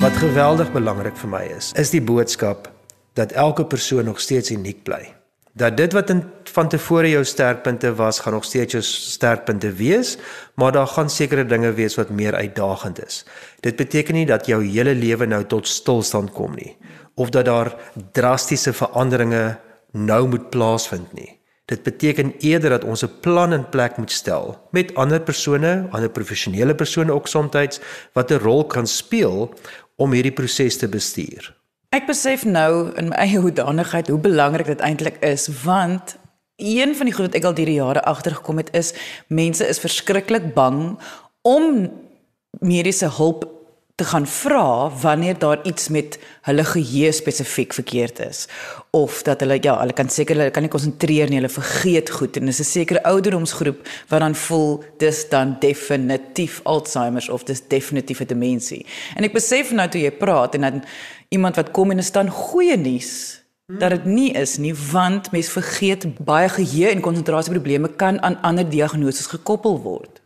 Wat 0.00 0.16
geweldig 0.16 0.72
belangrik 0.72 1.16
vir 1.20 1.32
my 1.36 1.44
is, 1.52 1.74
is 1.76 1.92
die 1.92 2.00
boodskap 2.00 2.72
dat 3.20 3.36
elke 3.36 3.68
persoon 3.68 4.08
nog 4.08 4.20
steeds 4.24 4.52
uniek 4.56 4.84
bly 4.88 5.19
dat 5.52 5.76
dit 5.76 5.92
wat 5.92 6.10
in 6.10 6.24
van 6.52 6.68
tevore 6.68 7.10
jou 7.10 7.24
sterkpunte 7.24 7.94
was, 7.94 8.20
gaan 8.20 8.32
nog 8.32 8.44
steeds 8.44 8.72
jou 8.72 8.82
sterkpunte 8.82 9.72
wees, 9.72 10.16
maar 10.54 10.72
daar 10.72 10.86
gaan 10.86 11.10
sekere 11.10 11.44
dinge 11.44 11.72
wees 11.72 11.94
wat 11.94 12.10
meer 12.10 12.34
uitdagend 12.34 13.06
is. 13.06 13.24
Dit 13.60 13.76
beteken 13.76 14.14
nie 14.14 14.26
dat 14.26 14.46
jou 14.46 14.64
hele 14.64 14.94
lewe 14.94 15.26
nou 15.26 15.44
tot 15.44 15.68
stilstand 15.68 16.32
kom 16.32 16.54
nie 16.54 16.76
of 17.20 17.30
dat 17.30 17.44
daar 17.44 17.74
drastiese 18.12 18.72
veranderinge 18.72 19.58
nou 19.92 20.28
moet 20.28 20.50
plaasvind 20.50 21.12
nie. 21.12 21.40
Dit 21.70 21.82
beteken 21.82 22.32
eerder 22.38 22.70
dat 22.70 22.84
ons 22.84 23.04
'n 23.04 23.20
plan 23.20 23.52
in 23.52 23.68
plek 23.68 23.96
moet 23.96 24.10
stel 24.10 24.68
met 24.70 24.94
ander 24.94 25.20
persone, 25.20 25.86
ander 25.90 26.10
professionele 26.10 26.74
persone 26.74 27.12
ook 27.12 27.28
soms 27.28 27.80
wat 28.12 28.30
'n 28.30 28.38
rol 28.38 28.64
kan 28.66 28.86
speel 28.86 29.54
om 29.96 30.12
hierdie 30.12 30.32
proses 30.32 30.76
te 30.76 30.88
bestuur. 30.88 31.59
Ek 31.90 32.04
besef 32.06 32.44
nou 32.46 32.92
in 32.94 33.08
my 33.10 33.16
eie 33.18 33.40
hoedanigheid 33.42 34.06
hoe 34.12 34.18
belangrik 34.22 34.68
dit 34.70 34.82
eintlik 34.86 35.16
is 35.26 35.48
want 35.64 36.12
een 36.62 36.92
van 36.94 37.08
die 37.08 37.14
goed 37.14 37.26
wat 37.26 37.38
ek 37.40 37.48
al 37.48 37.56
deur 37.58 37.66
die 37.66 37.80
jare 37.80 38.04
agtergekom 38.06 38.60
het 38.62 38.70
is 38.78 38.92
mense 39.26 39.66
is 39.66 39.82
verskriklik 39.82 40.52
bang 40.54 40.94
om 41.42 41.88
mediese 42.62 43.10
hulp 43.16 43.42
te 44.00 44.06
gaan 44.08 44.26
vra 44.26 44.90
wanneer 45.02 45.38
daar 45.38 45.58
iets 45.68 45.88
met 45.92 46.16
hulle 46.48 46.64
geheue 46.64 47.12
spesifiek 47.12 47.74
verkeerd 47.76 48.20
is 48.24 48.46
of 48.96 49.22
dat 49.22 49.42
hulle 49.44 49.58
ja, 49.60 49.74
hulle 49.82 49.92
kan 49.92 50.08
seker 50.08 50.38
hulle 50.38 50.54
kan 50.54 50.64
nie 50.64 50.72
konsentreer 50.72 51.28
nie, 51.28 51.36
hulle 51.36 51.52
vergeet 51.52 52.08
goed 52.16 52.38
en 52.40 52.48
dis 52.48 52.60
'n 52.64 52.68
sekere 52.68 53.02
ouderdomsgroep 53.10 53.82
wat 54.08 54.20
dan 54.24 54.34
voel 54.34 54.84
dis 54.98 55.28
dan 55.28 55.56
definitief 55.60 56.60
Alzheimer 56.64 57.26
of 57.32 57.44
dis 57.44 57.60
definitief 57.68 58.20
'n 58.20 58.26
demensie. 58.32 58.86
En 59.16 59.24
ek 59.24 59.32
besef 59.32 59.70
nou 59.70 59.88
toe 59.88 60.00
jy 60.00 60.10
praat 60.10 60.54
en 60.54 60.60
dan 60.60 60.84
iemand 61.28 61.56
wat 61.56 61.70
kom 61.70 61.90
en 61.90 61.98
is 61.98 62.12
dan 62.12 62.30
goeie 62.30 62.76
nuus 62.76 63.42
dat 63.78 63.90
dit 63.90 64.04
nie 64.04 64.32
is 64.32 64.56
nie 64.56 64.74
want 64.92 65.30
mens 65.32 65.48
vergeet 65.48 66.24
baie 66.24 66.48
geheue 66.48 66.90
en 66.90 67.00
konsentrasieprobleme 67.00 67.88
kan 67.96 68.22
aan 68.22 68.40
ander 68.42 68.68
diagnoses 68.68 69.26
gekoppel 69.26 69.80
word. 69.82 70.19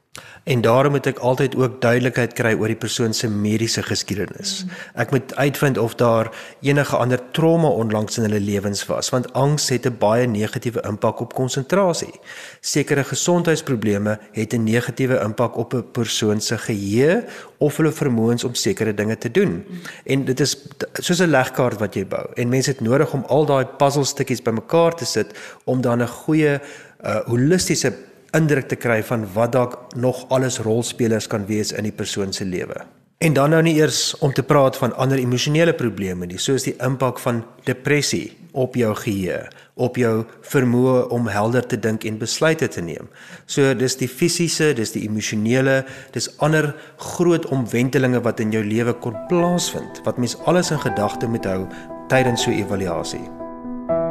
En 0.44 0.61
daarom 0.61 0.93
moet 0.93 1.06
ek 1.08 1.19
altyd 1.19 1.55
ook 1.56 1.81
duidelikheid 1.81 2.34
kry 2.37 2.52
oor 2.55 2.69
die 2.69 2.78
persoon 2.78 3.14
se 3.16 3.28
mediese 3.32 3.82
geskiedenis. 3.82 4.66
Ek 4.93 5.11
moet 5.11 5.32
uitvind 5.40 5.78
of 5.81 5.96
daar 5.99 6.28
enige 6.61 6.96
ander 6.96 7.22
trauma 7.32 7.70
onlangs 7.72 8.19
in 8.20 8.26
hulle 8.28 8.43
lewens 8.44 8.84
was, 8.87 9.08
want 9.11 9.32
angs 9.32 9.70
het 9.72 9.88
'n 9.88 9.96
baie 9.99 10.26
negatiewe 10.26 10.84
impak 10.87 11.20
op 11.20 11.34
konsentrasie. 11.34 12.20
Sekere 12.61 13.05
gesondheidsprobleme 13.05 14.18
het 14.33 14.52
'n 14.52 14.64
negatiewe 14.64 15.21
impak 15.25 15.56
op 15.56 15.75
'n 15.75 15.90
persoon 15.92 16.40
se 16.40 16.59
geheue 16.59 17.25
of 17.59 17.76
hulle 17.76 17.92
vermoëns 17.92 18.44
om 18.44 18.54
sekere 18.54 18.94
dinge 18.94 19.18
te 19.18 19.30
doen. 19.30 19.64
En 20.04 20.25
dit 20.25 20.40
is 20.40 20.56
soos 20.92 21.21
'n 21.21 21.30
legkaart 21.30 21.78
wat 21.78 21.94
jy 21.94 22.06
bou. 22.06 22.26
En 22.35 22.49
mense 22.49 22.71
het 22.71 22.80
nodig 22.80 23.12
om 23.12 23.25
al 23.26 23.47
daai 23.47 23.64
puzzelstukkies 23.64 24.42
bymekaar 24.42 24.94
te 24.94 25.04
sit 25.04 25.33
om 25.64 25.80
dan 25.80 26.02
'n 26.02 26.09
goeie 26.09 26.61
uh, 27.04 27.16
holistiese 27.26 27.92
indruk 28.35 28.69
te 28.69 28.76
kry 28.76 29.03
van 29.03 29.26
wat 29.35 29.53
dalk 29.53 29.79
nog 29.97 30.25
alles 30.29 30.59
rolspelers 30.59 31.26
kan 31.31 31.47
wees 31.47 31.73
in 31.73 31.87
die 31.88 31.95
persoon 31.95 32.33
se 32.33 32.45
lewe. 32.45 32.85
En 33.25 33.33
dan 33.33 33.50
nou 33.55 33.62
nie 33.62 33.76
eers 33.79 34.19
om 34.19 34.33
te 34.33 34.43
praat 34.43 34.76
van 34.76 34.93
ander 35.00 35.19
emosionele 35.19 35.73
probleme 35.73 36.26
nie, 36.26 36.38
soos 36.38 36.67
die 36.67 36.75
impak 36.83 37.21
van 37.23 37.45
depressie 37.64 38.35
op 38.53 38.75
jou 38.79 38.91
geheue, 38.99 39.38
op 39.75 39.97
jou 39.99 40.12
vermoë 40.50 41.07
om 41.14 41.31
helder 41.31 41.64
te 41.67 41.79
dink 41.81 42.05
en 42.05 42.19
besluite 42.19 42.69
te 42.69 42.83
neem. 42.85 43.09
So 43.47 43.73
dis 43.79 43.97
die 43.99 44.11
fisiese, 44.11 44.73
dis 44.76 44.93
die 44.95 45.07
emosionele, 45.09 45.83
dis 46.14 46.29
ander 46.45 46.75
groot 47.14 47.47
omwentelinge 47.55 48.21
wat 48.26 48.43
in 48.45 48.53
jou 48.55 48.64
lewe 48.67 48.93
kon 49.00 49.17
plaasvind 49.31 50.03
wat 50.05 50.19
mens 50.19 50.37
alles 50.45 50.75
in 50.75 50.83
gedagte 50.85 51.31
moet 51.31 51.49
hou 51.49 51.64
tydens 52.12 52.43
so 52.43 52.50
'n 52.50 52.61
evaluasie. 52.61 53.44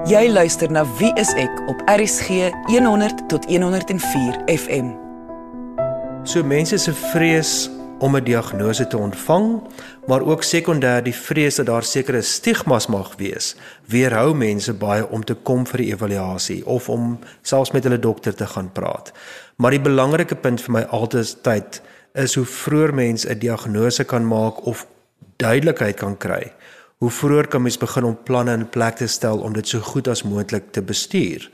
Jy 0.04 0.28
luister 0.28 0.68
na 0.68 0.82
Wie 1.00 1.14
is 1.16 1.30
ek 1.40 1.62
op 1.72 1.80
RSG 1.88 2.50
100 2.68 3.22
tot 3.32 3.46
104 3.48 4.42
FM. 4.52 4.90
So 6.28 6.44
mense 6.44 6.76
se 6.78 6.92
vrees 6.92 7.70
om 8.04 8.16
'n 8.16 8.24
diagnose 8.24 8.88
te 8.88 8.98
ontvang, 8.98 9.62
maar 10.08 10.22
ook 10.22 10.44
sekondêr 10.44 11.04
die 11.04 11.16
vrees 11.16 11.56
dat 11.56 11.66
daar 11.66 11.84
sekere 11.84 12.22
stigmas 12.22 12.88
mag 12.88 13.16
wees, 13.18 13.56
weerhou 13.88 14.36
mense 14.36 14.74
baie 14.74 15.10
om 15.10 15.24
te 15.24 15.34
kom 15.34 15.66
vir 15.66 15.80
'n 15.80 15.92
evaluasie 15.94 16.66
of 16.66 16.90
om 16.90 17.20
selfs 17.42 17.72
met 17.72 17.84
hulle 17.84 18.00
dokter 18.00 18.36
te 18.36 18.46
gaan 18.46 18.72
praat. 18.72 19.12
Maar 19.56 19.72
die 19.72 19.82
belangrike 19.82 20.36
punt 20.36 20.62
vir 20.62 20.72
my 20.72 20.82
altyd 20.82 21.82
is 22.14 22.36
hoe 22.36 22.46
vroeër 22.46 22.94
mens 22.94 23.26
'n 23.26 23.40
diagnose 23.40 24.04
kan 24.04 24.28
maak 24.28 24.66
of 24.66 24.88
duidelikheid 25.38 25.96
kan 25.96 26.18
kry 26.18 26.52
hoe 27.04 27.12
vroeër 27.12 27.48
kan 27.52 27.62
mens 27.62 27.76
begin 27.78 28.06
om 28.08 28.14
planne 28.24 28.54
in 28.56 28.70
plek 28.72 28.96
te 28.96 29.08
stel 29.12 29.42
om 29.44 29.52
dit 29.54 29.68
so 29.68 29.84
goed 29.84 30.08
as 30.08 30.22
moontlik 30.24 30.70
te 30.72 30.80
bestuur. 30.82 31.50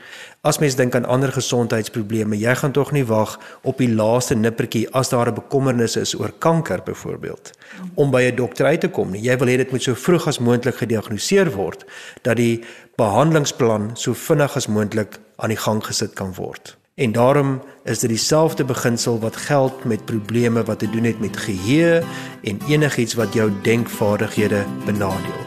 As 0.45 0.59
mens 0.61 0.75
dink 0.77 0.93
aan 0.93 1.07
ander 1.09 1.31
gesondheidsprobleme, 1.33 2.37
jy 2.37 2.53
gaan 2.59 2.75
tog 2.75 2.91
nie 2.93 3.05
wag 3.09 3.33
op 3.65 3.81
die 3.81 3.89
laaste 3.89 4.37
nippertjie 4.37 4.85
as 4.93 5.09
daar 5.09 5.31
'n 5.31 5.39
bekommernis 5.39 5.95
is 5.97 6.13
oor 6.13 6.31
kanker 6.37 6.83
byvoorbeeld 6.85 7.51
om 7.95 8.11
by 8.11 8.21
'n 8.29 8.35
dokter 8.35 8.65
uit 8.65 8.81
te 8.81 8.89
kom 8.89 9.11
nie. 9.11 9.21
Jy 9.21 9.37
wil 9.37 9.47
hê 9.47 9.57
dit 9.57 9.71
moet 9.71 9.83
so 9.83 9.93
vroeg 9.95 10.27
as 10.27 10.39
moontlik 10.39 10.75
gediagnoseer 10.75 11.51
word 11.55 11.85
dat 12.21 12.37
die 12.37 12.63
behandelingsplan 12.95 13.91
so 13.93 14.13
vinnig 14.13 14.55
as 14.55 14.67
moontlik 14.67 15.19
aan 15.37 15.49
die 15.49 15.57
gang 15.57 15.83
gesit 15.85 16.13
kan 16.13 16.33
word. 16.33 16.77
En 16.95 17.11
daarom 17.11 17.61
is 17.89 17.99
dit 17.99 18.09
dieselfde 18.09 18.63
beginsel 18.63 19.19
wat 19.19 19.35
geld 19.35 19.83
met 19.83 20.05
probleme 20.05 20.63
wat 20.63 20.79
te 20.79 20.89
doen 20.89 21.03
het 21.03 21.19
met 21.19 21.37
geheue 21.37 22.03
en 22.43 22.59
enigiets 22.67 23.13
wat 23.13 23.33
jou 23.33 23.51
denkvaardighede 23.61 24.65
benadeel. 24.85 25.41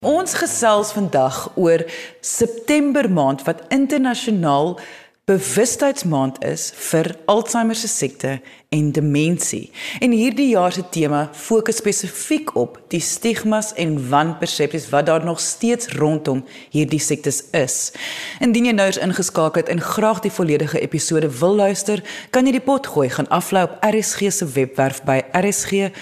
Ons 0.00 0.34
gesels 0.34 0.92
vandag 0.94 1.50
oor 1.54 1.82
September 2.20 3.10
maand 3.10 3.42
wat 3.42 3.64
internasionaal 3.68 4.78
bewustheidsmaand 5.26 6.36
is 6.46 6.68
vir 6.86 7.08
Alzheimer 7.26 7.74
se 7.74 7.88
siekte 7.90 8.36
en 8.70 8.92
demensie. 8.94 9.70
En 9.98 10.12
hierdie 10.14 10.52
jaar 10.52 10.70
se 10.72 10.84
tema 10.94 11.30
fokus 11.34 11.80
spesifiek 11.80 12.54
op 12.54 12.76
die 12.94 13.00
stigmas 13.02 13.72
en 13.74 14.08
wanpersepsies 14.10 14.86
wat 14.92 15.06
daar 15.08 15.24
nog 15.26 15.40
steeds 15.42 15.88
rondom 15.98 16.44
hierdie 16.70 17.02
siektes 17.02 17.42
is. 17.50 17.92
Indien 18.38 18.64
jy 18.70 18.74
nou 18.78 18.86
eens 18.86 19.02
ingeskakel 19.02 19.64
het 19.64 19.72
en 19.74 19.82
graag 19.82 20.20
die 20.22 20.30
volledige 20.30 20.78
episode 20.78 21.26
wil 21.40 21.58
luister, 21.58 21.98
kan 22.30 22.46
jy 22.46 22.52
die 22.54 22.62
pot 22.62 22.86
gooi 22.94 23.10
gaan 23.10 23.26
aflaai 23.34 23.66
op 23.66 23.82
RSG 23.82 24.30
se 24.30 24.46
webwerf 24.46 25.02
by 25.08 25.24
rsg.co.za. 25.34 25.96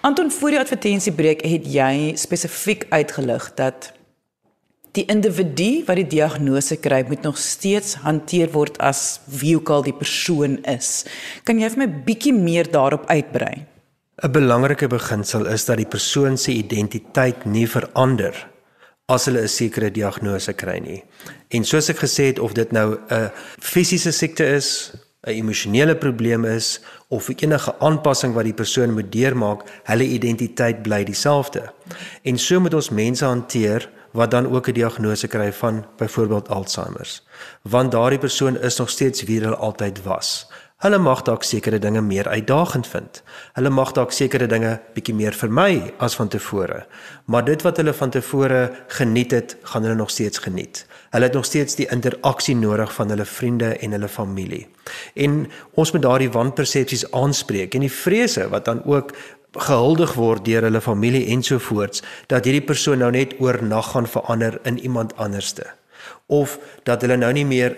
Anton 0.00 0.30
voor 0.34 0.50
die 0.50 0.60
advertensiebreek 0.64 1.46
het 1.46 1.70
jy 1.70 2.18
spesifiek 2.18 2.90
uitgelig 2.90 3.54
dat 3.54 3.97
die 4.98 5.06
individu 5.12 5.84
wat 5.86 5.98
die 6.00 6.08
diagnose 6.18 6.78
kry 6.82 7.04
moet 7.08 7.22
nog 7.26 7.38
steeds 7.38 7.98
hanteer 8.02 8.50
word 8.54 8.78
as 8.82 9.20
wie 9.40 9.54
ook 9.58 9.70
al 9.70 9.84
die 9.86 9.94
persoon 9.94 10.58
is. 10.66 11.04
Kan 11.46 11.60
jy 11.62 11.70
vir 11.74 11.84
my 11.84 11.88
bietjie 12.06 12.34
meer 12.34 12.70
daarop 12.72 13.06
uitbrei? 13.10 13.66
'n 14.18 14.32
Belangrike 14.34 14.88
beginsel 14.90 15.46
is 15.46 15.64
dat 15.64 15.78
die 15.78 15.86
persoon 15.86 16.36
se 16.36 16.52
identiteit 16.52 17.46
nie 17.46 17.66
verander 17.66 18.34
as 19.08 19.26
hulle 19.26 19.42
'n 19.42 19.48
sekere 19.48 19.90
diagnose 19.90 20.52
kry 20.52 20.78
nie. 20.78 21.02
En 21.50 21.64
soos 21.64 21.88
ek 21.88 22.02
gesê 22.02 22.24
het 22.32 22.38
of 22.38 22.52
dit 22.52 22.72
nou 22.72 22.98
'n 23.10 23.30
fisiese 23.60 24.12
siekte 24.12 24.44
is, 24.44 24.92
'n 25.26 25.30
emosionele 25.30 25.96
probleem 25.96 26.44
is 26.44 26.80
of 27.08 27.28
enige 27.28 27.74
aanpassing 27.78 28.34
wat 28.34 28.44
die 28.44 28.54
persoon 28.54 28.92
moet 28.92 29.12
deurmaak, 29.12 29.62
hulle 29.84 30.04
identiteit 30.04 30.82
bly 30.82 31.04
dieselfde. 31.04 31.72
En 32.22 32.38
so 32.38 32.60
moet 32.60 32.74
ons 32.74 32.90
mense 32.90 33.24
hanteer 33.24 33.88
wat 34.10 34.30
dan 34.30 34.54
ook 34.54 34.68
'n 34.68 34.72
diagnose 34.72 35.26
kry 35.26 35.52
van 35.52 35.84
byvoorbeeld 35.96 36.48
Alzheimer. 36.48 37.20
Want 37.62 37.92
daardie 37.92 38.18
persoon 38.18 38.58
is 38.58 38.76
nog 38.76 38.90
steeds 38.90 39.22
wie 39.22 39.40
hulle 39.40 39.56
altyd 39.56 40.02
was. 40.02 40.50
Hulle 40.78 40.98
mag 41.02 41.24
dalk 41.26 41.42
sekere 41.42 41.78
dinge 41.82 42.00
meer 42.06 42.28
uitdagend 42.28 42.86
vind. 42.86 43.22
Hulle 43.56 43.70
mag 43.74 43.90
dalk 43.96 44.12
sekere 44.14 44.46
dinge 44.46 44.76
bietjie 44.94 45.14
meer 45.14 45.34
vermy 45.34 45.92
as 45.98 46.14
van 46.14 46.28
tevore. 46.30 46.84
Maar 47.26 47.44
dit 47.48 47.64
wat 47.66 47.76
hulle 47.76 47.94
van 47.98 48.12
tevore 48.14 48.60
geniet 48.86 49.34
het, 49.34 49.56
gaan 49.62 49.82
hulle 49.82 49.98
nog 49.98 50.10
steeds 50.14 50.38
geniet. 50.38 50.84
Hulle 51.10 51.24
het 51.24 51.34
nog 51.34 51.44
steeds 51.44 51.74
die 51.74 51.88
interaksie 51.90 52.54
nodig 52.56 52.94
van 52.94 53.10
hulle 53.10 53.24
vriende 53.24 53.72
en 53.74 53.90
hulle 53.90 54.08
familie. 54.08 54.68
En 55.14 55.50
ons 55.74 55.92
moet 55.92 56.02
daardie 56.02 56.30
wanpersepsies 56.30 57.10
aanspreek 57.10 57.74
en 57.74 57.80
die 57.88 57.92
vrese 57.92 58.46
wat 58.48 58.64
dan 58.70 58.84
ook 58.84 59.10
gehuldig 59.60 60.14
word 60.14 60.44
deur 60.44 60.62
hulle 60.68 60.80
familie 60.80 61.26
ensovoorts 61.34 62.02
dat 62.26 62.44
hierdie 62.44 62.64
persoon 62.64 62.98
nou 62.98 63.10
net 63.10 63.34
oornag 63.40 63.92
gaan 63.92 64.06
verander 64.06 64.60
in 64.64 64.78
iemand 64.78 65.16
anderste 65.16 65.66
of 66.26 66.58
dat 66.84 67.02
hulle 67.02 67.16
nou 67.16 67.32
nie 67.32 67.46
meer 67.46 67.76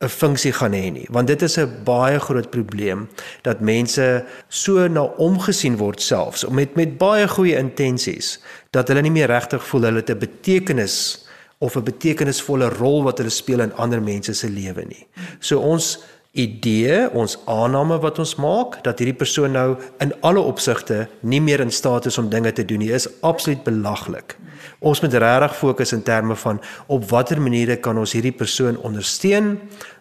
'n 0.00 0.08
funksie 0.08 0.52
gaan 0.52 0.72
hê 0.72 0.90
nie 0.92 1.06
want 1.10 1.26
dit 1.26 1.42
is 1.42 1.58
'n 1.58 1.84
baie 1.84 2.18
groot 2.20 2.50
probleem 2.50 3.08
dat 3.42 3.60
mense 3.60 4.24
so 4.48 4.88
na 4.88 5.02
omgesien 5.02 5.76
word 5.76 6.00
selfs 6.00 6.48
met 6.48 6.76
met 6.76 6.98
baie 6.98 7.28
goeie 7.28 7.56
intensies 7.56 8.38
dat 8.70 8.88
hulle 8.88 9.02
nie 9.02 9.10
meer 9.10 9.26
regtig 9.26 9.64
voel 9.66 9.82
hulle 9.82 10.00
het 10.00 10.10
'n 10.10 10.18
betekenis 10.18 11.28
of 11.58 11.76
'n 11.76 11.82
betekenisvolle 11.82 12.68
rol 12.68 13.02
wat 13.02 13.18
hulle 13.18 13.30
speel 13.30 13.60
in 13.60 13.74
ander 13.74 14.02
mense 14.02 14.34
se 14.34 14.48
lewe 14.48 14.84
nie. 14.84 15.06
So 15.38 15.58
ons 15.58 15.98
idee, 16.32 17.08
ons 17.16 17.38
aanname 17.48 17.98
wat 18.02 18.18
ons 18.18 18.34
maak 18.36 18.78
dat 18.84 19.00
hierdie 19.00 19.16
persoon 19.16 19.54
nou 19.56 19.78
in 20.02 20.12
alle 20.26 20.42
opsigte 20.44 21.06
nie 21.20 21.40
meer 21.40 21.60
in 21.64 21.72
staat 21.72 22.06
is 22.06 22.18
om 22.18 22.28
dinge 22.28 22.52
te 22.52 22.64
doen 22.64 22.82
nie, 22.82 22.92
is 22.92 23.08
absoluut 23.26 23.64
belaglik. 23.64 24.36
Ons 24.78 25.00
moet 25.00 25.14
regtig 25.14 25.56
fokus 25.56 25.94
in 25.96 26.02
terme 26.02 26.36
van 26.36 26.60
op 26.86 27.08
watter 27.10 27.40
maniere 27.40 27.78
kan 27.80 27.98
ons 27.98 28.12
hierdie 28.12 28.34
persoon 28.34 28.78
ondersteun 28.84 29.56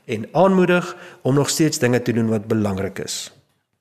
en 0.06 0.28
aanmoedig 0.34 0.96
om 1.22 1.36
nog 1.36 1.50
steeds 1.50 1.80
dinge 1.80 2.02
te 2.02 2.14
doen 2.14 2.30
wat 2.30 2.48
belangrik 2.48 3.00
is. 3.00 3.32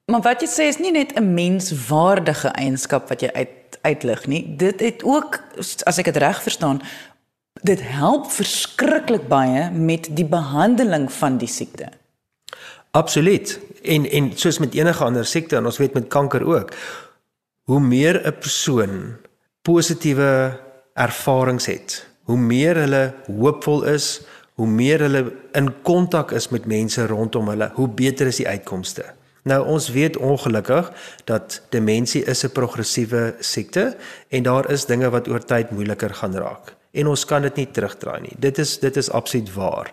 Maar 0.06 0.22
wat 0.22 0.42
jy 0.44 0.48
sê 0.48 0.68
is 0.70 0.78
nie 0.78 0.92
net 0.94 1.16
'n 1.18 1.34
menswaardige 1.34 2.48
eienskap 2.54 3.08
wat 3.08 3.20
jy 3.20 3.30
uit 3.34 3.78
uitlig 3.82 4.26
nie. 4.26 4.56
Dit 4.56 4.80
het 4.80 5.02
ook 5.04 5.40
as 5.84 5.98
ek 5.98 6.04
dit 6.04 6.16
reg 6.16 6.42
verstaan, 6.42 6.80
dit 7.62 7.80
help 7.82 8.30
verskriklik 8.30 9.28
baie 9.28 9.70
met 9.70 10.08
die 10.10 10.24
behandeling 10.24 11.12
van 11.12 11.38
die 11.38 11.48
siekte. 11.48 11.88
Absoluut. 12.96 13.60
En 13.82 14.10
en 14.10 14.30
soos 14.34 14.58
met 14.58 14.74
enige 14.74 15.04
ander 15.04 15.26
siekte 15.26 15.56
en 15.56 15.68
ons 15.68 15.78
weet 15.78 15.94
met 15.94 16.08
kanker 16.08 16.46
ook, 16.46 16.72
hoe 17.68 17.80
meer 17.80 18.20
'n 18.26 18.38
persoon 18.38 19.16
positiewe 19.62 20.60
ervarings 20.94 21.66
het, 21.66 22.06
hoe 22.22 22.38
meer 22.38 22.76
hulle 22.76 23.14
hoopvol 23.26 23.84
is, 23.84 24.22
hoe 24.54 24.66
meer 24.66 25.00
hulle 25.00 25.32
in 25.52 25.82
kontak 25.82 26.30
is 26.30 26.48
met 26.48 26.66
mense 26.66 27.06
rondom 27.06 27.48
hulle, 27.48 27.70
hoe 27.74 27.88
beter 27.88 28.26
is 28.26 28.36
die 28.36 28.48
uitkomste. 28.48 29.04
Nou 29.42 29.66
ons 29.66 29.90
weet 29.90 30.16
ongelukkig 30.16 30.92
dat 31.24 31.62
demensie 31.70 32.24
is 32.24 32.44
'n 32.44 32.52
progressiewe 32.52 33.34
siekte 33.38 33.96
en 34.28 34.42
daar 34.42 34.70
is 34.70 34.86
dinge 34.86 35.10
wat 35.10 35.28
oor 35.28 35.44
tyd 35.44 35.70
moeiliker 35.70 36.14
gaan 36.14 36.34
raak 36.34 36.76
en 36.96 37.06
ons 37.06 37.24
kan 37.28 37.44
dit 37.44 37.60
nie 37.60 37.68
terugdraai 37.70 38.20
nie. 38.24 38.36
Dit 38.40 38.58
is 38.62 38.78
dit 38.82 38.96
is 38.96 39.10
absoluut 39.10 39.52
waar. 39.54 39.92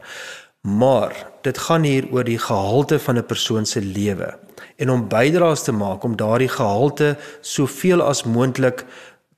Maar 0.68 1.28
dit 1.42 1.58
gaan 1.58 1.84
hier 1.84 2.06
oor 2.12 2.24
die 2.24 2.40
gehalte 2.40 3.00
van 3.00 3.18
'n 3.18 3.26
persoon 3.26 3.66
se 3.66 3.82
lewe 3.82 4.40
en 4.76 4.90
om 4.90 5.08
bydraes 5.08 5.64
te 5.64 5.72
maak 5.72 6.04
om 6.04 6.16
daardie 6.16 6.48
gehalte 6.48 7.18
soveel 7.42 8.02
as 8.02 8.24
moontlik 8.24 8.86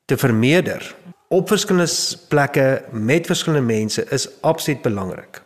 te 0.06 0.18
vermeerder 0.18 0.96
op 1.28 1.48
verskillende 1.48 2.18
plekke 2.28 2.84
met 2.92 3.26
verskillende 3.26 3.66
mense 3.66 4.06
is 4.10 4.42
absoluut 4.42 4.82
belangrik. 4.82 5.42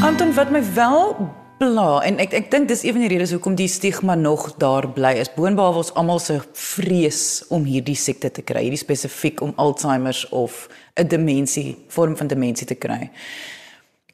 Anton 0.00 0.34
wat 0.34 0.50
my 0.50 0.72
wel 0.74 1.16
pla 1.64 2.02
en 2.04 2.18
ek 2.20 2.34
ek 2.36 2.50
dink 2.52 2.68
dis 2.68 2.82
een 2.84 2.96
van 2.96 3.04
die 3.06 3.10
redes 3.14 3.32
hoekom 3.32 3.56
die 3.56 3.70
stigma 3.70 4.16
nog 4.18 4.50
daar 4.60 4.88
bly 4.92 5.14
is. 5.22 5.32
Boonbehalwe 5.32 5.84
ons 5.84 5.92
almal 5.96 6.20
se 6.20 6.36
vrees 6.58 7.22
om 7.54 7.64
hierdie 7.68 7.96
siekte 7.96 8.30
te 8.34 8.44
kry, 8.44 8.66
hierdie 8.66 8.80
spesifiek 8.80 9.40
om 9.44 9.54
Alzheimer 9.60 10.16
of 10.30 10.68
'n 11.00 11.08
demensie, 11.08 11.76
vorm 11.88 12.16
van 12.16 12.28
demensie 12.28 12.66
te 12.66 12.74
kry. 12.74 13.10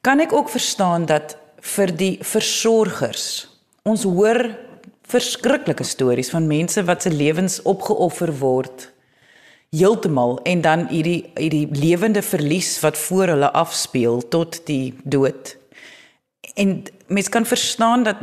Kan 0.00 0.20
ek 0.20 0.32
ook 0.32 0.48
verstaan 0.48 1.06
dat 1.06 1.36
vir 1.60 1.96
die 1.96 2.18
versorgers 2.22 3.48
ons 3.82 4.02
hoor 4.02 4.56
verskriklike 5.02 5.84
stories 5.84 6.30
van 6.30 6.46
mense 6.46 6.84
wat 6.84 7.02
se 7.02 7.10
lewens 7.10 7.62
opgeoffer 7.62 8.32
word 8.38 8.90
heeltemal 9.70 10.40
en 10.44 10.60
dan 10.60 10.86
hierdie 10.88 11.30
hierdie 11.34 11.68
lewende 11.72 12.22
verlies 12.22 12.80
wat 12.80 12.98
voor 12.98 13.26
hulle 13.26 13.50
afspeel 13.52 14.28
tot 14.28 14.60
die 14.66 14.94
dood. 15.04 15.56
En 16.54 16.82
mens 17.10 17.28
kan 17.28 17.46
verstaan 17.46 18.04
dat 18.06 18.16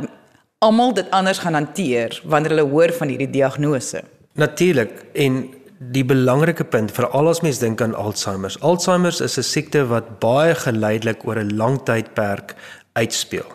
almal 0.64 0.94
dit 0.94 1.10
anders 1.10 1.38
gaan 1.38 1.54
hanteer 1.54 2.20
wanneer 2.24 2.56
hulle 2.56 2.70
hoor 2.70 2.92
van 2.92 3.12
hierdie 3.12 3.30
diagnose. 3.30 4.02
Natuurlik 4.38 5.04
en 5.12 5.44
die 5.78 6.04
belangrike 6.04 6.64
punt 6.66 6.90
vir 6.96 7.06
al 7.14 7.30
ons 7.30 7.42
mense 7.44 7.62
dink 7.62 7.82
aan 7.84 7.94
Alzheimer. 7.94 8.56
Alzheimer 8.66 9.14
is 9.22 9.38
'n 9.38 9.42
siekte 9.42 9.86
wat 9.86 10.18
baie 10.18 10.54
geleidelik 10.54 11.26
oor 11.26 11.38
'n 11.38 11.56
lang 11.56 11.78
tydperk 11.84 12.54
uitspeel. 12.92 13.46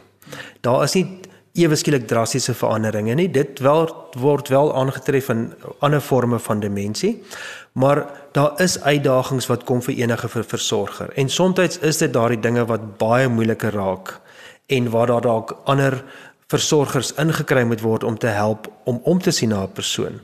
Daar 0.61 0.83
is 0.83 0.95
nie 0.95 1.19
ewe 1.53 1.75
skielik 1.75 2.07
drastiese 2.07 2.53
veranderinge 2.53 3.13
nie. 3.15 3.29
Dit 3.31 3.59
wel 3.59 3.85
word 4.17 4.47
wel 4.47 4.75
aangetref 4.75 5.29
in 5.29 5.53
ander 5.79 6.01
forme 6.01 6.39
van 6.39 6.59
demensie. 6.59 7.23
Maar 7.73 8.05
daar 8.31 8.61
is 8.61 8.81
uitdagings 8.81 9.47
wat 9.47 9.63
kom 9.63 9.81
vir 9.81 9.93
enige 9.93 10.27
versorger. 10.43 11.09
En 11.15 11.29
soms 11.29 11.77
is 11.77 11.97
dit 11.97 12.13
daardie 12.13 12.39
dinge 12.39 12.65
wat 12.65 12.97
baie 12.97 13.27
moeiliker 13.27 13.71
raak 13.71 14.21
en 14.65 14.89
waar 14.89 15.07
daar 15.07 15.21
dalk 15.21 15.57
ander 15.63 16.03
versorgers 16.47 17.13
ingekry 17.13 17.63
moet 17.63 17.81
word 17.81 18.03
om 18.03 18.17
te 18.17 18.27
help 18.27 18.71
om 18.83 19.01
om 19.03 19.19
te 19.19 19.31
sien 19.31 19.49
na 19.49 19.63
'n 19.63 19.71
persoon. 19.71 20.19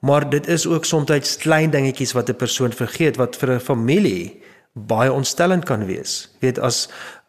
Maar 0.00 0.30
dit 0.30 0.46
is 0.46 0.66
ook 0.66 0.84
soms 0.84 1.36
klein 1.36 1.70
dingetjies 1.70 2.12
wat 2.12 2.28
'n 2.28 2.36
persoon 2.36 2.72
vergeet 2.72 3.16
wat 3.16 3.36
vir 3.36 3.50
'n 3.50 3.60
familie 3.60 4.42
baie 4.72 5.12
ontstellend 5.12 5.64
kan 5.64 5.84
wees. 5.86 6.36
Weet 6.40 6.58
as 6.58 6.88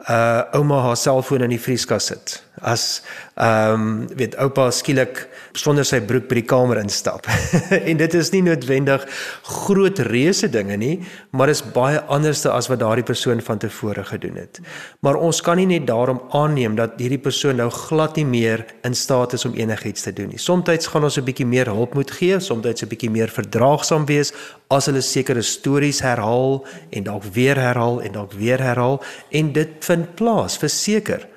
uh 0.10 0.42
ouma 0.52 0.82
haar 0.82 0.98
selfoon 0.98 1.42
in 1.42 1.50
die 1.50 1.62
vrieskas 1.62 2.06
sit. 2.06 2.44
As 2.62 3.02
ehm 3.34 3.74
um, 3.74 4.08
weet 4.14 4.36
oupa 4.38 4.70
skielik 4.72 5.28
sonder 5.58 5.86
sy 5.86 6.00
broek 6.06 6.28
by 6.30 6.38
die 6.38 6.46
kamer 6.46 6.78
instap. 6.82 7.26
en 7.90 7.98
dit 7.98 8.14
is 8.18 8.30
nie 8.34 8.44
noodwendig 8.46 9.06
groot 9.48 10.00
reuse 10.10 10.50
dinge 10.54 10.78
nie, 10.78 10.94
maar 11.34 11.50
is 11.50 11.64
baie 11.74 12.02
anderste 12.14 12.52
as 12.54 12.70
wat 12.70 12.82
daardie 12.84 13.06
persoon 13.06 13.42
van 13.42 13.62
tevore 13.62 14.04
gedoen 14.06 14.38
het. 14.42 14.62
Maar 15.02 15.18
ons 15.18 15.42
kan 15.46 15.58
nie 15.58 15.68
net 15.70 15.88
daarom 15.90 16.22
aanneem 16.30 16.78
dat 16.78 17.02
hierdie 17.02 17.22
persoon 17.22 17.58
nou 17.62 17.70
glad 17.74 18.18
nie 18.22 18.28
meer 18.30 18.66
in 18.86 18.94
staat 18.98 19.34
is 19.34 19.46
om 19.50 19.58
enigiets 19.58 20.06
te 20.06 20.14
doen 20.14 20.30
nie. 20.34 20.42
Somstyds 20.42 20.88
gaan 20.94 21.10
ons 21.10 21.18
'n 21.18 21.26
bietjie 21.26 21.50
meer 21.50 21.74
hulp 21.74 21.94
moet 21.94 22.12
gee, 22.12 22.40
somstyds 22.40 22.84
'n 22.84 22.90
bietjie 22.90 23.10
meer 23.10 23.30
verdraagsaam 23.30 24.06
wees 24.06 24.34
as 24.70 24.86
hulle 24.86 25.02
sekere 25.02 25.42
stories 25.42 26.02
herhaal 26.02 26.66
en 26.90 27.04
dalk 27.04 27.24
weer 27.24 27.58
herhaal 27.58 28.02
en 28.02 28.12
dalk 28.12 28.34
weer 28.34 28.62
herhaal 28.62 29.02
en 29.32 29.54
dit 29.54 29.70
vind 29.80 30.16
plaas 30.16 30.58
verseker. 30.58 31.28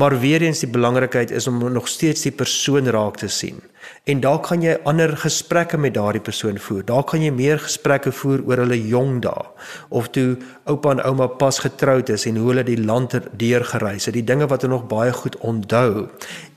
Maar 0.00 0.20
weer 0.20 0.42
eens 0.42 0.62
die 0.64 0.68
belangrikheid 0.72 1.30
is 1.30 1.46
om 1.46 1.72
nog 1.72 1.88
steeds 1.88 2.22
die 2.24 2.32
persoon 2.32 2.86
raak 2.88 3.16
te 3.20 3.28
sien. 3.28 3.58
En 4.04 4.20
daar 4.20 4.38
kan 4.40 4.62
jy 4.64 4.78
ander 4.88 5.12
gesprekke 5.16 5.76
met 5.76 5.94
daardie 5.94 6.22
persoon 6.24 6.58
voer. 6.58 6.84
Daar 6.88 7.04
kan 7.04 7.20
jy 7.20 7.30
meer 7.36 7.60
gesprekke 7.60 8.12
voer 8.12 8.40
oor 8.48 8.62
hulle 8.64 8.78
jong 8.80 9.18
dae 9.20 9.44
of 9.88 10.08
toe 10.16 10.38
oupa 10.64 10.94
en 10.96 11.04
ouma 11.04 11.26
pas 11.42 11.58
getroud 11.60 12.08
is 12.08 12.24
en 12.30 12.40
hoe 12.40 12.48
hulle 12.48 12.64
die 12.64 12.80
land 12.80 13.18
deur 13.36 13.64
gereis 13.74 14.08
het. 14.08 14.16
Die 14.16 14.24
dinge 14.24 14.48
wat 14.48 14.64
hulle 14.64 14.78
nog 14.78 14.88
baie 14.88 15.12
goed 15.12 15.36
onthou. 15.36 16.08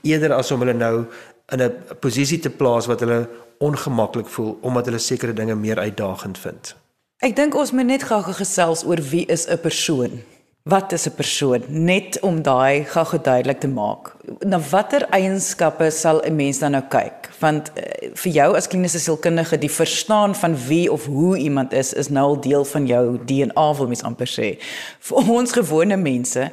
Eerder 0.08 0.32
as 0.32 0.50
om 0.50 0.64
hulle 0.64 0.78
nou 0.80 1.04
in 1.52 1.60
'n 1.60 1.72
posisie 2.00 2.40
te 2.40 2.50
plaas 2.50 2.86
wat 2.86 3.00
hulle 3.00 3.28
ongemaklik 3.58 4.28
voel 4.28 4.58
omdat 4.62 4.84
hulle 4.86 4.98
sekere 4.98 5.32
dinge 5.32 5.54
meer 5.54 5.78
uitdagend 5.78 6.38
vind. 6.38 6.76
Ek 7.18 7.36
dink 7.36 7.54
ons 7.54 7.72
moet 7.72 7.86
net 7.86 8.02
gou 8.02 8.22
gesels 8.22 8.84
oor 8.84 9.00
wie 9.10 9.26
is 9.26 9.46
'n 9.48 9.58
persoon 9.60 10.22
wat 10.64 10.92
is 10.92 11.06
'n 11.06 11.14
persoon 11.14 11.62
net 11.68 12.20
om 12.20 12.42
daai 12.42 12.84
gou 12.84 13.04
geduidelik 13.06 13.60
te 13.60 13.68
maak. 13.68 14.16
Na 14.38 14.58
watter 14.70 15.06
eienskappe 15.10 15.90
sal 15.90 16.22
'n 16.24 16.36
mens 16.36 16.58
dan 16.58 16.70
nou 16.70 16.82
kyk? 16.88 17.30
Want 17.38 17.70
uh, 17.76 17.82
vir 18.14 18.32
jou 18.32 18.56
as 18.56 18.68
kliniese 18.68 18.98
sielkundige, 18.98 19.58
die 19.58 19.70
verstaan 19.70 20.34
van 20.34 20.56
wie 20.66 20.92
of 20.92 21.04
hoe 21.04 21.36
iemand 21.36 21.72
is 21.72 21.92
is 21.92 22.08
nou 22.08 22.26
al 22.26 22.40
deel 22.40 22.64
van 22.64 22.86
jou 22.86 23.18
DNA 23.24 23.74
wil 23.74 23.86
mens 23.86 24.02
amper 24.02 24.26
sê. 24.26 24.58
Vir 25.00 25.30
ons 25.30 25.52
gewone 25.52 25.96
mense 25.96 26.50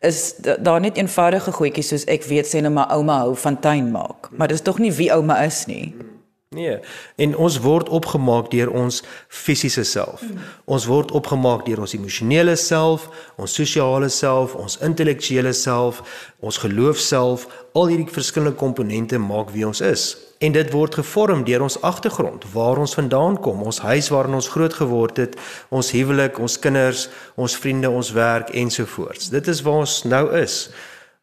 is 0.00 0.34
daar 0.58 0.80
net 0.80 0.96
eenvoudige 0.96 1.52
goedjies 1.52 1.88
soos 1.88 2.04
ek 2.04 2.24
weet 2.24 2.46
sê 2.46 2.60
nou 2.60 2.72
my 2.72 2.86
ouma 2.90 3.18
hou 3.18 3.36
van 3.36 3.60
tuin 3.60 3.90
maak, 3.90 4.28
maar 4.30 4.48
dis 4.48 4.60
tog 4.60 4.78
nie 4.78 4.92
wie 4.92 5.12
ouma 5.12 5.44
is 5.44 5.66
nie. 5.66 5.94
Nee, 6.52 6.78
en 7.16 7.36
ons 7.36 7.54
word 7.64 7.88
opgemaak 7.88 8.50
deur 8.52 8.68
ons 8.76 8.98
fisiese 9.32 9.84
self. 9.88 10.20
Ons 10.68 10.84
word 10.84 11.14
opgemaak 11.16 11.64
deur 11.64 11.80
ons 11.80 11.94
emosionele 11.96 12.56
self, 12.60 13.06
ons 13.40 13.54
sosiale 13.56 14.10
self, 14.12 14.52
ons 14.60 14.76
intellektuele 14.84 15.54
self, 15.56 16.02
ons 16.44 16.60
geloofself. 16.60 17.46
Al 17.72 17.88
hierdie 17.88 18.12
verskillende 18.12 18.58
komponente 18.60 19.16
maak 19.16 19.54
wie 19.56 19.64
ons 19.66 19.80
is. 19.80 20.10
En 20.44 20.52
dit 20.52 20.72
word 20.74 21.00
gevorm 21.00 21.46
deur 21.48 21.64
ons 21.64 21.80
agtergrond, 21.80 22.44
waar 22.52 22.84
ons 22.84 22.96
vandaan 23.00 23.40
kom, 23.40 23.64
ons 23.64 23.80
huis 23.86 24.12
waarin 24.12 24.36
ons 24.36 24.52
groot 24.52 24.74
geword 24.74 25.24
het, 25.24 25.40
ons 25.70 25.92
huwelik, 25.96 26.36
ons 26.42 26.58
kinders, 26.60 27.08
ons 27.40 27.56
vriende, 27.56 27.88
ons 27.88 28.12
werk 28.12 28.52
ensovoorts. 28.52 29.32
Dit 29.32 29.48
is 29.48 29.64
waar 29.64 29.86
ons 29.86 30.02
nou 30.04 30.26
is. 30.36 30.66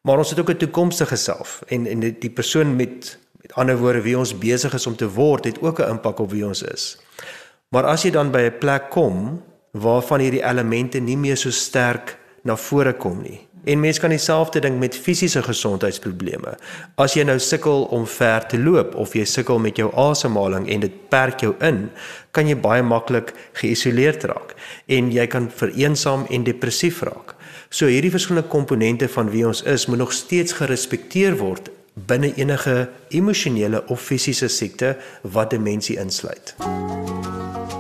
Maar 0.01 0.23
ons 0.23 0.29
het 0.29 0.39
ook 0.39 0.49
'n 0.49 0.57
toekomstige 0.57 1.15
self 1.15 1.61
en 1.67 1.85
en 1.85 1.99
die, 1.99 2.29
persoon 2.29 2.75
Met 2.75 3.17
ander 3.59 3.77
woorde, 3.77 4.01
wie 4.05 4.17
ons 4.17 4.33
besig 4.37 4.73
is 4.73 4.87
om 4.87 4.95
te 4.95 5.09
word, 5.09 5.45
het 5.45 5.61
ook 5.61 5.79
'n 5.79 5.89
impak 5.97 6.19
op 6.19 6.31
wie 6.31 6.45
ons 6.45 6.63
is. 6.63 6.97
Maar 7.69 7.85
as 7.85 8.03
jy 8.03 8.11
dan 8.11 8.31
by 8.31 8.41
'n 8.49 8.57
plek 8.59 8.89
kom 8.89 9.41
waarvan 9.71 10.19
hierdie 10.19 10.43
elemente 10.43 10.99
nie 10.99 11.17
meer 11.17 11.37
so 11.37 11.49
sterk 11.49 12.17
na 12.43 12.55
vore 12.55 12.93
kom 12.93 13.21
nie. 13.21 13.47
En 13.63 13.79
mense 13.79 13.99
kan 13.99 14.09
dieselfde 14.09 14.59
ding 14.59 14.79
met 14.79 14.95
fisiese 14.95 15.41
gesondheidsprobleme. 15.43 16.55
As 16.95 17.13
jy 17.13 17.23
nou 17.27 17.39
sukkel 17.39 17.83
om 17.83 18.07
ver 18.07 18.45
te 18.47 18.59
loop 18.59 18.95
of 18.95 19.13
jy 19.13 19.25
sukkel 19.27 19.59
met 19.59 19.77
jou 19.77 19.91
asemhaling 19.95 20.69
en 20.69 20.79
dit 20.79 21.09
perk 21.11 21.43
jou 21.43 21.55
in, 21.59 21.89
kan 22.31 22.47
jy 22.47 22.55
baie 22.55 22.83
maklik 22.83 23.33
geïsoleerd 23.59 24.23
raak 24.31 24.55
en 24.87 25.11
jy 25.11 25.27
kan 25.27 25.51
vereensaam 25.51 26.25
en 26.29 26.43
depressief 26.47 27.01
raak. 27.01 27.35
So 27.69 27.85
hierdie 27.85 28.11
verskillende 28.11 28.49
komponente 28.49 29.07
van 29.07 29.29
wie 29.29 29.45
ons 29.47 29.61
is, 29.63 29.85
moet 29.85 29.97
nog 29.97 30.13
steeds 30.13 30.53
gerespekteer 30.53 31.37
word 31.37 31.69
binne 32.05 32.33
enige 32.35 32.89
emosionele 33.09 33.83
of 33.87 34.01
fisiese 34.01 34.47
siekte 34.47 34.97
wat 35.21 35.49
demensie 35.49 35.97
insluit. 35.99 36.55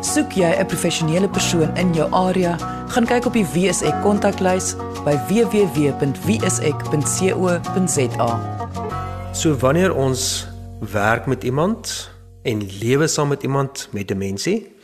Soek 0.01 0.31
jy 0.33 0.55
'n 0.59 0.65
professionele 0.65 1.29
persoon 1.29 1.77
in 1.77 1.93
jou 1.93 2.11
area, 2.11 2.57
gaan 2.87 3.05
kyk 3.05 3.25
op 3.25 3.33
die 3.33 3.45
WSE 3.45 3.93
kontaklys 4.01 4.75
by 5.05 5.15
www.wse.co.za. 5.27 6.19
So 9.33 9.55
wanneer 9.57 9.95
ons 9.95 10.47
werk 10.79 11.25
met 11.25 11.43
iemand 11.43 12.11
en 12.43 12.61
lewe 12.79 13.07
saam 13.07 13.27
met 13.27 13.43
iemand 13.43 13.87
met 13.91 14.07
demensie, 14.07 14.75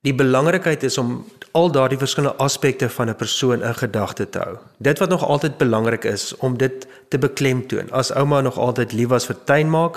die 0.00 0.14
belangrikheid 0.14 0.82
is 0.82 0.98
om 0.98 1.24
al 1.52 1.70
daardie 1.70 1.98
verskillende 1.98 2.36
aspekte 2.36 2.88
van 2.88 3.08
'n 3.08 3.16
persoon 3.16 3.62
in 3.62 3.74
gedagte 3.74 4.28
te 4.28 4.38
hou. 4.38 4.56
Dit 4.78 4.98
wat 4.98 5.08
nog 5.08 5.26
altyd 5.26 5.56
belangrik 5.56 6.04
is 6.04 6.36
om 6.36 6.56
dit 6.58 6.86
te 7.08 7.18
beklemtoon. 7.18 7.90
As 7.90 8.12
ouma 8.12 8.40
nog 8.40 8.58
altyd 8.58 8.92
lief 8.92 9.08
was 9.08 9.26
vir 9.26 9.36
tuin 9.44 9.70
maak, 9.70 9.96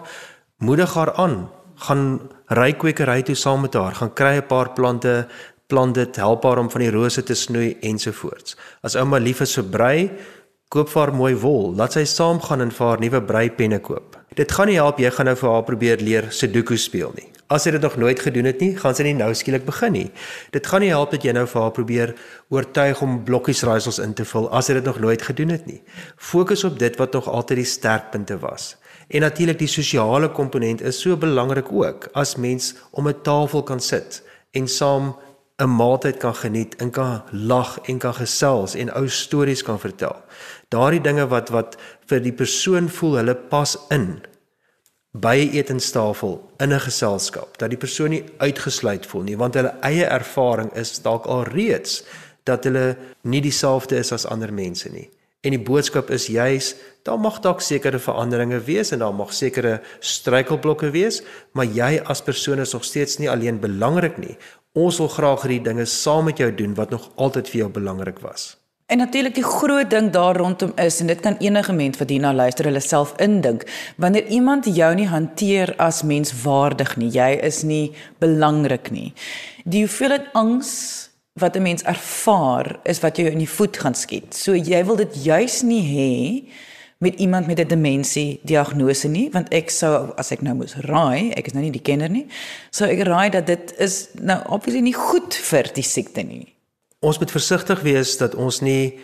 moedig 0.57 0.93
haar 0.93 1.13
aan, 1.13 1.49
gaan 1.75 2.21
ry 2.45 2.73
kwekery 2.73 3.21
toe 3.21 3.35
saam 3.35 3.61
met 3.61 3.73
haar, 3.73 3.95
gaan 3.95 4.13
kry 4.13 4.35
'n 4.37 4.47
paar 4.47 4.69
plante, 4.69 5.27
plant 5.67 5.95
dit, 5.95 6.15
help 6.15 6.43
haar 6.43 6.57
om 6.57 6.69
van 6.69 6.81
die 6.81 6.91
rose 6.91 7.23
te 7.23 7.33
snoei 7.33 7.77
ensovoorts. 7.81 8.55
As 8.81 8.95
ouma 8.95 9.17
lief 9.17 9.41
is 9.41 9.53
vir 9.53 9.63
brei, 9.63 10.11
koop 10.69 10.89
vir 10.89 11.01
haar 11.01 11.13
mooi 11.13 11.35
wol, 11.35 11.73
laat 11.75 11.93
sy 11.93 12.03
saam 12.03 12.41
gaan 12.41 12.61
en 12.61 12.71
vir 12.71 12.87
haar 12.87 12.99
nuwe 12.99 13.21
breipenne 13.21 13.79
koop. 13.79 14.17
Dit 14.35 14.51
gaan 14.51 14.67
nie 14.67 14.75
help 14.75 14.99
jy 14.99 15.11
gaan 15.11 15.25
nou 15.25 15.35
vir 15.35 15.49
haar 15.49 15.63
probeer 15.63 15.97
leer 15.97 16.31
Sudoku 16.31 16.77
speel 16.77 17.11
nie. 17.15 17.34
As 17.47 17.61
sy 17.67 17.75
dit 17.75 17.81
nog 17.81 17.97
nooit 18.01 18.19
gedoen 18.19 18.47
het 18.49 18.61
nie, 18.63 18.71
gaan 18.73 18.95
sy 18.97 19.03
nie 19.05 19.13
nou 19.13 19.27
skielik 19.37 19.67
begin 19.67 19.93
nie. 19.93 20.07
Dit 20.55 20.65
gaan 20.65 20.81
nie 20.81 20.89
help 20.89 21.11
dat 21.13 21.25
jy 21.27 21.33
nou 21.37 21.43
vir 21.45 21.61
haar 21.61 21.75
probeer 21.75 22.13
oortuig 22.49 23.01
om 23.05 23.19
blokkies 23.27 23.61
raaisels 23.67 23.99
in 24.01 24.15
te 24.17 24.25
vul 24.25 24.47
as 24.49 24.65
sy 24.65 24.73
dit 24.79 24.87
nog 24.87 24.97
nooit 25.03 25.21
gedoen 25.21 25.53
het 25.53 25.67
nie. 25.69 25.83
Fokus 26.17 26.65
op 26.65 26.79
dit 26.81 26.97
wat 26.97 27.13
nog 27.13 27.29
altyd 27.29 27.61
die 27.61 27.69
sterkpunte 27.69 28.39
was. 28.41 28.73
En 29.13 29.21
natuurlik 29.21 29.59
die 29.61 29.69
sosiale 29.69 30.31
komponent 30.33 30.81
is 30.81 30.97
so 31.01 31.17
belangrik 31.21 31.69
ook 31.69 32.09
as 32.17 32.35
mens 32.35 32.73
om 32.91 33.07
'n 33.07 33.21
tafel 33.21 33.63
kan 33.63 33.79
sit 33.79 34.23
en 34.51 34.67
saam 34.67 35.15
'n 35.61 35.69
maaltyd 35.69 36.17
kan 36.17 36.35
geniet 36.35 36.75
en 36.75 36.89
kan 36.89 37.23
lag 37.31 37.79
en 37.85 37.99
kan 37.99 38.13
gesels 38.13 38.75
en 38.75 38.93
ou 38.93 39.07
stories 39.07 39.63
kan 39.63 39.79
vertel. 39.79 40.15
Daardie 40.69 41.01
dinge 41.01 41.27
wat 41.27 41.49
wat 41.49 41.77
vir 42.07 42.19
die 42.19 42.33
persoon 42.33 42.89
voel 42.89 43.15
hulle 43.15 43.35
pas 43.35 43.77
in 43.89 44.21
by 45.15 45.37
'n 45.37 45.55
etenstafel 45.55 46.41
in 46.59 46.73
'n 46.73 46.79
geselskap 46.79 47.57
dat 47.57 47.69
die 47.69 47.77
persoon 47.77 48.09
nie 48.09 48.23
uitgesluit 48.37 49.05
voel 49.05 49.21
nie 49.21 49.37
want 49.37 49.53
hulle 49.53 49.73
eie 49.81 50.05
ervaring 50.05 50.73
is 50.73 51.01
dalk 51.01 51.25
al 51.25 51.43
reeds 51.43 52.03
dat 52.43 52.63
hulle 52.63 52.97
nie 53.21 53.41
dieselfde 53.41 53.97
is 53.97 54.11
as 54.11 54.25
ander 54.25 54.53
mense 54.53 54.89
nie. 54.89 55.09
En 55.45 55.53
die 55.53 55.61
boodskap 55.61 56.09
is 56.09 56.27
juis 56.27 56.73
daar 57.05 57.19
mag 57.21 57.39
dalk 57.39 57.61
sekere 57.61 57.99
veranderinge 58.01 58.59
wees 58.65 58.91
en 58.91 58.99
daar 58.99 59.13
mag 59.13 59.33
sekere 59.33 59.81
struikelblokke 59.99 60.89
wees, 60.89 61.21
maar 61.53 61.65
jy 61.65 62.01
as 62.03 62.21
persoon 62.25 62.59
is 62.59 62.73
nog 62.73 62.83
steeds 62.83 63.17
nie 63.21 63.29
alleen 63.29 63.59
belangrik 63.61 64.17
nie. 64.17 64.37
Ons 64.73 64.97
wil 64.97 65.07
graag 65.07 65.45
hierdie 65.45 65.61
dinge 65.61 65.85
saam 65.85 66.25
met 66.25 66.41
jou 66.41 66.49
doen 66.55 66.73
wat 66.75 66.89
nog 66.89 67.11
altyd 67.15 67.49
vir 67.49 67.59
jou 67.59 67.69
belangrik 67.77 68.19
was. 68.25 68.55
En 68.85 68.97
natuurlik 68.97 69.33
die 69.33 69.43
groot 69.43 69.89
ding 69.89 70.11
daar 70.13 70.37
rondom 70.37 70.71
is 70.75 70.99
en 70.99 71.07
dit 71.07 71.19
kan 71.19 71.37
enige 71.37 71.73
mens 71.73 71.97
wat 71.97 72.09
hierna 72.09 72.33
luister 72.33 72.67
hulle 72.69 72.79
self 72.79 73.15
indink 73.17 73.63
wanneer 73.97 74.27
iemand 74.27 74.67
jou 74.69 74.91
nie 74.95 75.07
hanteer 75.09 75.73
as 75.81 76.03
menswaardig 76.05 76.93
nie 77.01 77.09
jy 77.09 77.31
is 77.47 77.63
nie 77.65 77.95
belangrik 78.21 78.91
nie. 78.93 79.13
Die 79.65 79.81
hoeveelheid 79.87 80.29
angs 80.33 80.69
wat 81.33 81.57
'n 81.57 81.61
mens 81.61 81.83
ervaar 81.83 82.79
is 82.83 82.99
wat 82.99 83.17
jou 83.17 83.27
in 83.27 83.41
die 83.41 83.49
voet 83.49 83.77
gaan 83.77 83.95
skiet. 83.95 84.35
So 84.35 84.53
jy 84.53 84.85
wil 84.85 84.95
dit 84.95 85.23
juis 85.23 85.61
nie 85.61 85.83
hê 85.83 86.53
met 86.97 87.19
iemand 87.19 87.47
met 87.47 87.59
'n 87.59 87.67
demensie 87.67 88.39
diagnose 88.43 89.07
nie 89.07 89.29
want 89.31 89.49
ek 89.49 89.69
sou 89.69 90.13
as 90.15 90.31
ek 90.31 90.41
nou 90.41 90.55
moes 90.55 90.75
raai 90.75 91.31
ek 91.31 91.47
is 91.47 91.53
nou 91.53 91.63
nie 91.63 91.71
die 91.71 91.81
kenner 91.81 92.09
nie 92.09 92.27
sou 92.71 92.89
ek 92.89 92.99
raai 92.99 93.29
dat 93.29 93.45
dit 93.47 93.73
is 93.77 94.07
nou 94.13 94.41
obviously 94.47 94.81
nie 94.81 94.93
goed 94.93 95.33
vir 95.33 95.71
die 95.73 95.83
siekte 95.83 96.23
nie 96.23 96.54
ons 97.05 97.19
moet 97.21 97.31
versigtig 97.31 97.83
wees 97.85 98.17
dat 98.17 98.35
ons 98.35 98.61
nie 98.65 98.97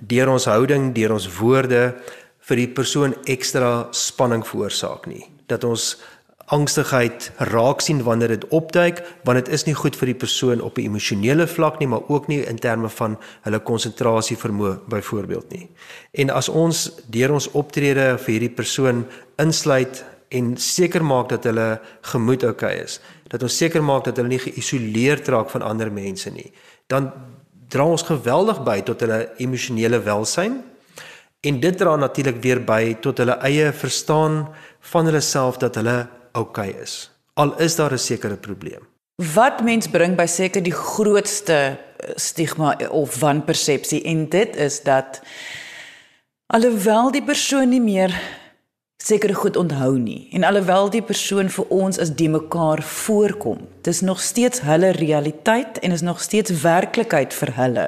deur 0.00 0.30
ons 0.30 0.46
houding, 0.50 0.92
deur 0.94 1.16
ons 1.16 1.26
woorde 1.38 1.82
vir 2.48 2.60
die 2.62 2.68
persoon 2.70 3.16
ekstra 3.28 3.88
spanning 3.96 4.44
veroorsaak 4.46 5.08
nie. 5.10 5.24
Dat 5.50 5.64
ons 5.64 5.96
angstigheid 6.54 7.26
raak 7.50 7.82
sien 7.84 8.00
wanneer 8.06 8.32
dit 8.32 8.44
opduik, 8.56 9.02
want 9.28 9.40
dit 9.42 9.50
is 9.52 9.66
nie 9.66 9.74
goed 9.76 9.96
vir 10.00 10.12
die 10.14 10.20
persoon 10.22 10.62
op 10.64 10.78
'n 10.78 10.88
emosionele 10.88 11.46
vlak 11.46 11.78
nie, 11.78 11.88
maar 11.88 12.08
ook 12.08 12.28
nie 12.28 12.40
in 12.40 12.56
terme 12.58 12.88
van 12.88 13.18
hulle 13.42 13.60
konsentrasie 13.60 14.36
vermoë 14.36 14.78
byvoorbeeld 14.88 15.50
nie. 15.50 15.68
En 16.12 16.30
as 16.30 16.48
ons 16.48 16.90
deur 17.10 17.32
ons 17.32 17.50
optrede 17.52 18.18
vir 18.18 18.32
hierdie 18.32 18.56
persoon 18.56 19.06
insluit 19.36 20.04
en 20.28 20.56
seker 20.56 21.04
maak 21.04 21.28
dat 21.28 21.44
hulle 21.44 21.80
gemoed 22.00 22.44
oukei 22.44 22.74
okay 22.74 22.84
is, 22.84 23.00
dat 23.28 23.42
ons 23.42 23.56
seker 23.56 23.82
maak 23.82 24.04
dat 24.04 24.16
hulle 24.16 24.28
nie 24.28 24.38
geïsoleerd 24.38 25.28
raak 25.28 25.50
van 25.50 25.62
ander 25.62 25.92
mense 25.92 26.30
nie, 26.30 26.52
dan 26.88 27.12
dra 27.68 27.84
ons 27.84 28.02
geweldig 28.02 28.62
by 28.64 28.80
tot 28.82 29.00
hulle 29.04 29.20
emosionele 29.44 30.00
welsyn 30.04 30.58
en 31.46 31.60
dit 31.60 31.76
dra 31.78 31.96
natuurlik 31.96 32.40
weer 32.42 32.60
by 32.64 32.96
tot 33.04 33.20
hulle 33.22 33.36
eie 33.46 33.70
verstaan 33.72 34.46
van 34.92 35.10
hulle 35.10 35.22
self 35.22 35.60
dat 35.62 35.76
hulle 35.78 35.98
oukei 36.32 36.70
okay 36.72 36.82
is. 36.82 37.10
Al 37.38 37.54
is 37.62 37.76
daar 37.76 37.92
'n 37.92 37.98
sekere 37.98 38.36
probleem. 38.36 38.82
Wat 39.34 39.62
mens 39.62 39.88
bring 39.88 40.16
by 40.16 40.26
seker 40.26 40.62
die 40.62 40.74
grootste 40.74 41.78
stigma 42.16 42.76
of 42.90 43.20
wanpersepsie 43.20 44.02
en 44.02 44.28
dit 44.28 44.56
is 44.56 44.82
dat 44.82 45.20
alhoewel 46.46 47.10
die 47.10 47.24
persoon 47.24 47.68
nie 47.68 47.82
meer 47.82 48.14
seker 48.98 49.34
goed 49.34 49.56
onthou 49.56 49.92
nie 49.98 50.28
en 50.34 50.44
alhoewel 50.44 50.90
die 50.90 51.02
persoon 51.02 51.48
vir 51.54 51.68
ons 51.74 52.00
as 52.02 52.10
die 52.18 52.28
mekaar 52.28 52.82
voorkom 52.82 53.60
dis 53.86 54.00
nog 54.00 54.20
steeds 54.20 54.64
hulle 54.66 54.90
realiteit 54.96 55.78
en 55.78 55.94
is 55.94 56.02
nog 56.02 56.20
steeds 56.20 56.50
werklikheid 56.64 57.34
vir 57.34 57.54
hulle 57.60 57.86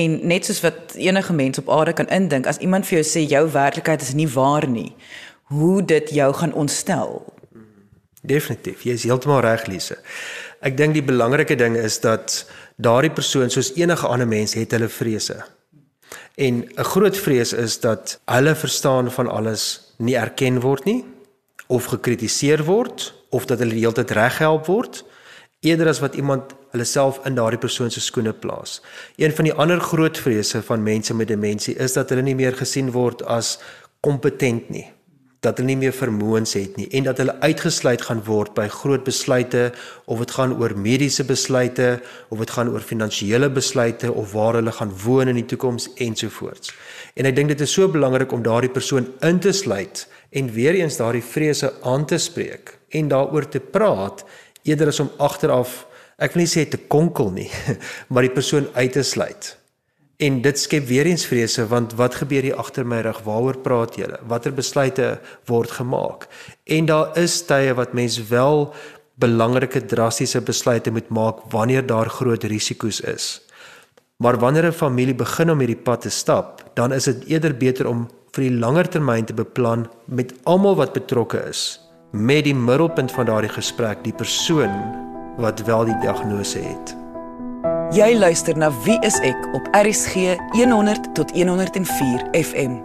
en 0.00 0.16
net 0.32 0.48
soos 0.48 0.62
wat 0.64 0.96
enige 0.96 1.36
mens 1.36 1.60
op 1.60 1.68
aarde 1.68 1.92
kan 2.00 2.08
indink 2.08 2.48
as 2.48 2.62
iemand 2.64 2.88
vir 2.88 3.02
jou 3.02 3.06
sê 3.10 3.26
jou 3.28 3.44
werklikheid 3.52 4.02
is 4.02 4.14
nie 4.16 4.28
waar 4.38 4.68
nie 4.68 4.90
hoe 5.52 5.82
dit 5.84 6.10
jou 6.10 6.32
gaan 6.40 6.56
ontstel 6.64 7.20
Definitief. 8.24 8.86
Jy 8.88 8.94
is 8.96 9.04
heeltemal 9.04 9.42
reg, 9.44 9.66
Lise. 9.68 9.98
Ek 10.64 10.78
dink 10.78 10.96
die 10.96 11.04
belangrike 11.04 11.58
ding 11.60 11.76
is 11.76 11.98
dat 12.00 12.46
daardie 12.80 13.12
persoon 13.12 13.52
soos 13.52 13.74
enige 13.76 14.08
ander 14.08 14.28
mens 14.28 14.56
het 14.56 14.72
hulle 14.72 14.88
vrese. 14.88 15.42
En 16.40 16.64
'n 16.64 16.88
groot 16.88 17.16
vrees 17.16 17.52
is 17.52 17.80
dat 17.80 18.20
hulle 18.24 18.54
verstaan 18.54 19.10
van 19.10 19.28
alles 19.28 19.83
nie 19.98 20.16
erken 20.18 20.60
word 20.60 20.84
nie 20.88 21.02
of 21.66 21.88
gekritiseer 21.92 22.64
word 22.64 23.12
of 23.30 23.46
dat 23.46 23.62
hulle 23.62 23.76
die 23.76 23.84
hele 23.84 23.96
tyd 23.96 24.14
reghelp 24.16 24.66
word 24.70 25.04
eerder 25.64 25.88
as 25.88 26.02
wat 26.04 26.16
iemand 26.20 26.52
hulle 26.74 26.84
self 26.84 27.22
in 27.24 27.38
daardie 27.38 27.60
persoon 27.60 27.90
se 27.90 28.02
skoene 28.04 28.34
plaas. 28.36 28.82
Een 29.16 29.32
van 29.32 29.48
die 29.48 29.54
ander 29.54 29.80
groot 29.80 30.18
vrese 30.18 30.60
van 30.62 30.82
mense 30.82 31.14
met 31.14 31.30
demensie 31.30 31.76
is 31.80 31.96
dat 31.96 32.10
hulle 32.12 32.26
nie 32.26 32.36
meer 32.36 32.56
gesien 32.58 32.90
word 32.92 33.22
as 33.22 33.56
kompetent 34.04 34.68
nie 34.70 34.84
dat 35.44 35.60
hulle 35.60 35.70
nie 35.72 35.80
meer 35.84 35.94
vermoëns 35.94 36.54
het 36.58 36.78
nie 36.80 36.86
en 36.96 37.06
dat 37.08 37.20
hulle 37.20 37.36
uitgesluit 37.42 38.02
gaan 38.08 38.22
word 38.26 38.54
by 38.56 38.66
groot 38.72 39.04
besluite 39.06 39.66
of 40.10 40.22
dit 40.22 40.34
gaan 40.36 40.56
oor 40.60 40.74
mediese 40.76 41.26
besluite 41.28 41.88
of 42.30 42.42
dit 42.42 42.54
gaan 42.56 42.72
oor 42.72 42.84
finansiële 42.84 43.50
besluite 43.52 44.12
of 44.12 44.32
waar 44.32 44.58
hulle 44.60 44.74
gaan 44.74 44.92
woon 45.04 45.32
in 45.32 45.40
die 45.40 45.48
toekoms 45.54 45.90
ensovoorts. 46.02 46.72
En 47.14 47.28
ek 47.30 47.36
dink 47.36 47.52
dit 47.52 47.64
is 47.66 47.74
so 47.76 47.88
belangrik 47.88 48.32
om 48.32 48.44
daardie 48.44 48.72
persoon 48.72 49.10
in 49.26 49.40
te 49.40 49.52
sluit 49.52 50.06
en 50.34 50.52
weer 50.52 50.80
eens 50.80 50.98
daardie 50.98 51.24
vrese 51.24 51.72
aan 51.82 52.06
te 52.10 52.18
spreek 52.18 52.78
en 52.94 53.10
daaroor 53.12 53.48
te 53.48 53.60
praat 53.60 54.24
eerder 54.64 54.90
as 54.92 55.02
om 55.04 55.12
agteraf 55.22 55.84
ek 56.18 56.34
wil 56.34 56.44
nie 56.44 56.50
sê 56.50 56.64
te 56.70 56.78
konkel 56.78 57.32
nie, 57.34 57.50
maar 58.10 58.26
die 58.26 58.34
persoon 58.34 58.70
uit 58.74 58.92
te 58.94 59.02
sluit. 59.02 59.54
En 60.16 60.40
dit 60.40 60.58
skep 60.58 60.86
weer 60.86 61.06
eens 61.06 61.26
vrese 61.26 61.66
want 61.66 61.94
wat 61.98 62.14
gebeur 62.14 62.42
hier 62.42 62.56
agter 62.56 62.86
my 62.86 63.00
rug? 63.02 63.22
Waaroor 63.26 63.58
praat 63.58 63.96
julle? 63.98 64.20
Watter 64.26 64.54
besluite 64.54 65.20
word 65.50 65.70
gemaak? 65.70 66.28
En 66.64 66.86
daar 66.86 67.18
is 67.18 67.42
tye 67.42 67.74
wat 67.74 67.92
mens 67.92 68.20
wel 68.28 68.74
belangrike 69.14 69.84
drastiese 69.84 70.40
besluite 70.40 70.90
moet 70.90 71.08
maak 71.08 71.42
wanneer 71.50 71.86
daar 71.86 72.08
groot 72.08 72.44
risiko's 72.44 73.00
is. 73.00 73.42
Maar 74.16 74.38
wanneer 74.38 74.66
'n 74.66 74.72
familie 74.72 75.14
begin 75.14 75.50
om 75.50 75.58
hierdie 75.58 75.82
pad 75.82 76.00
te 76.00 76.10
stap, 76.10 76.62
dan 76.74 76.92
is 76.92 77.04
dit 77.04 77.24
eerder 77.24 77.56
beter 77.56 77.86
om 77.86 78.08
vir 78.32 78.42
die 78.42 78.58
langer 78.58 78.88
termyn 78.88 79.24
te 79.24 79.34
beplan 79.34 79.88
met 80.04 80.34
almal 80.42 80.74
wat 80.76 80.92
betrokke 80.92 81.38
is, 81.48 81.80
met 82.10 82.44
die 82.44 82.54
middelpunt 82.54 83.12
van 83.12 83.26
daardie 83.26 83.52
gesprek 83.52 84.04
die 84.04 84.14
persoon 84.14 84.72
wat 85.36 85.62
wel 85.66 85.84
die 85.84 85.98
diagnose 86.00 86.58
het. 86.58 87.03
Jy 87.94 88.16
luister 88.18 88.56
na 88.58 88.72
Wie 88.82 88.96
is 89.06 89.20
ek 89.22 89.38
op 89.54 89.68
RSG 89.70 90.32
100 90.56 91.12
tot 91.14 91.30
104 91.30 92.24
FM. 92.34 92.80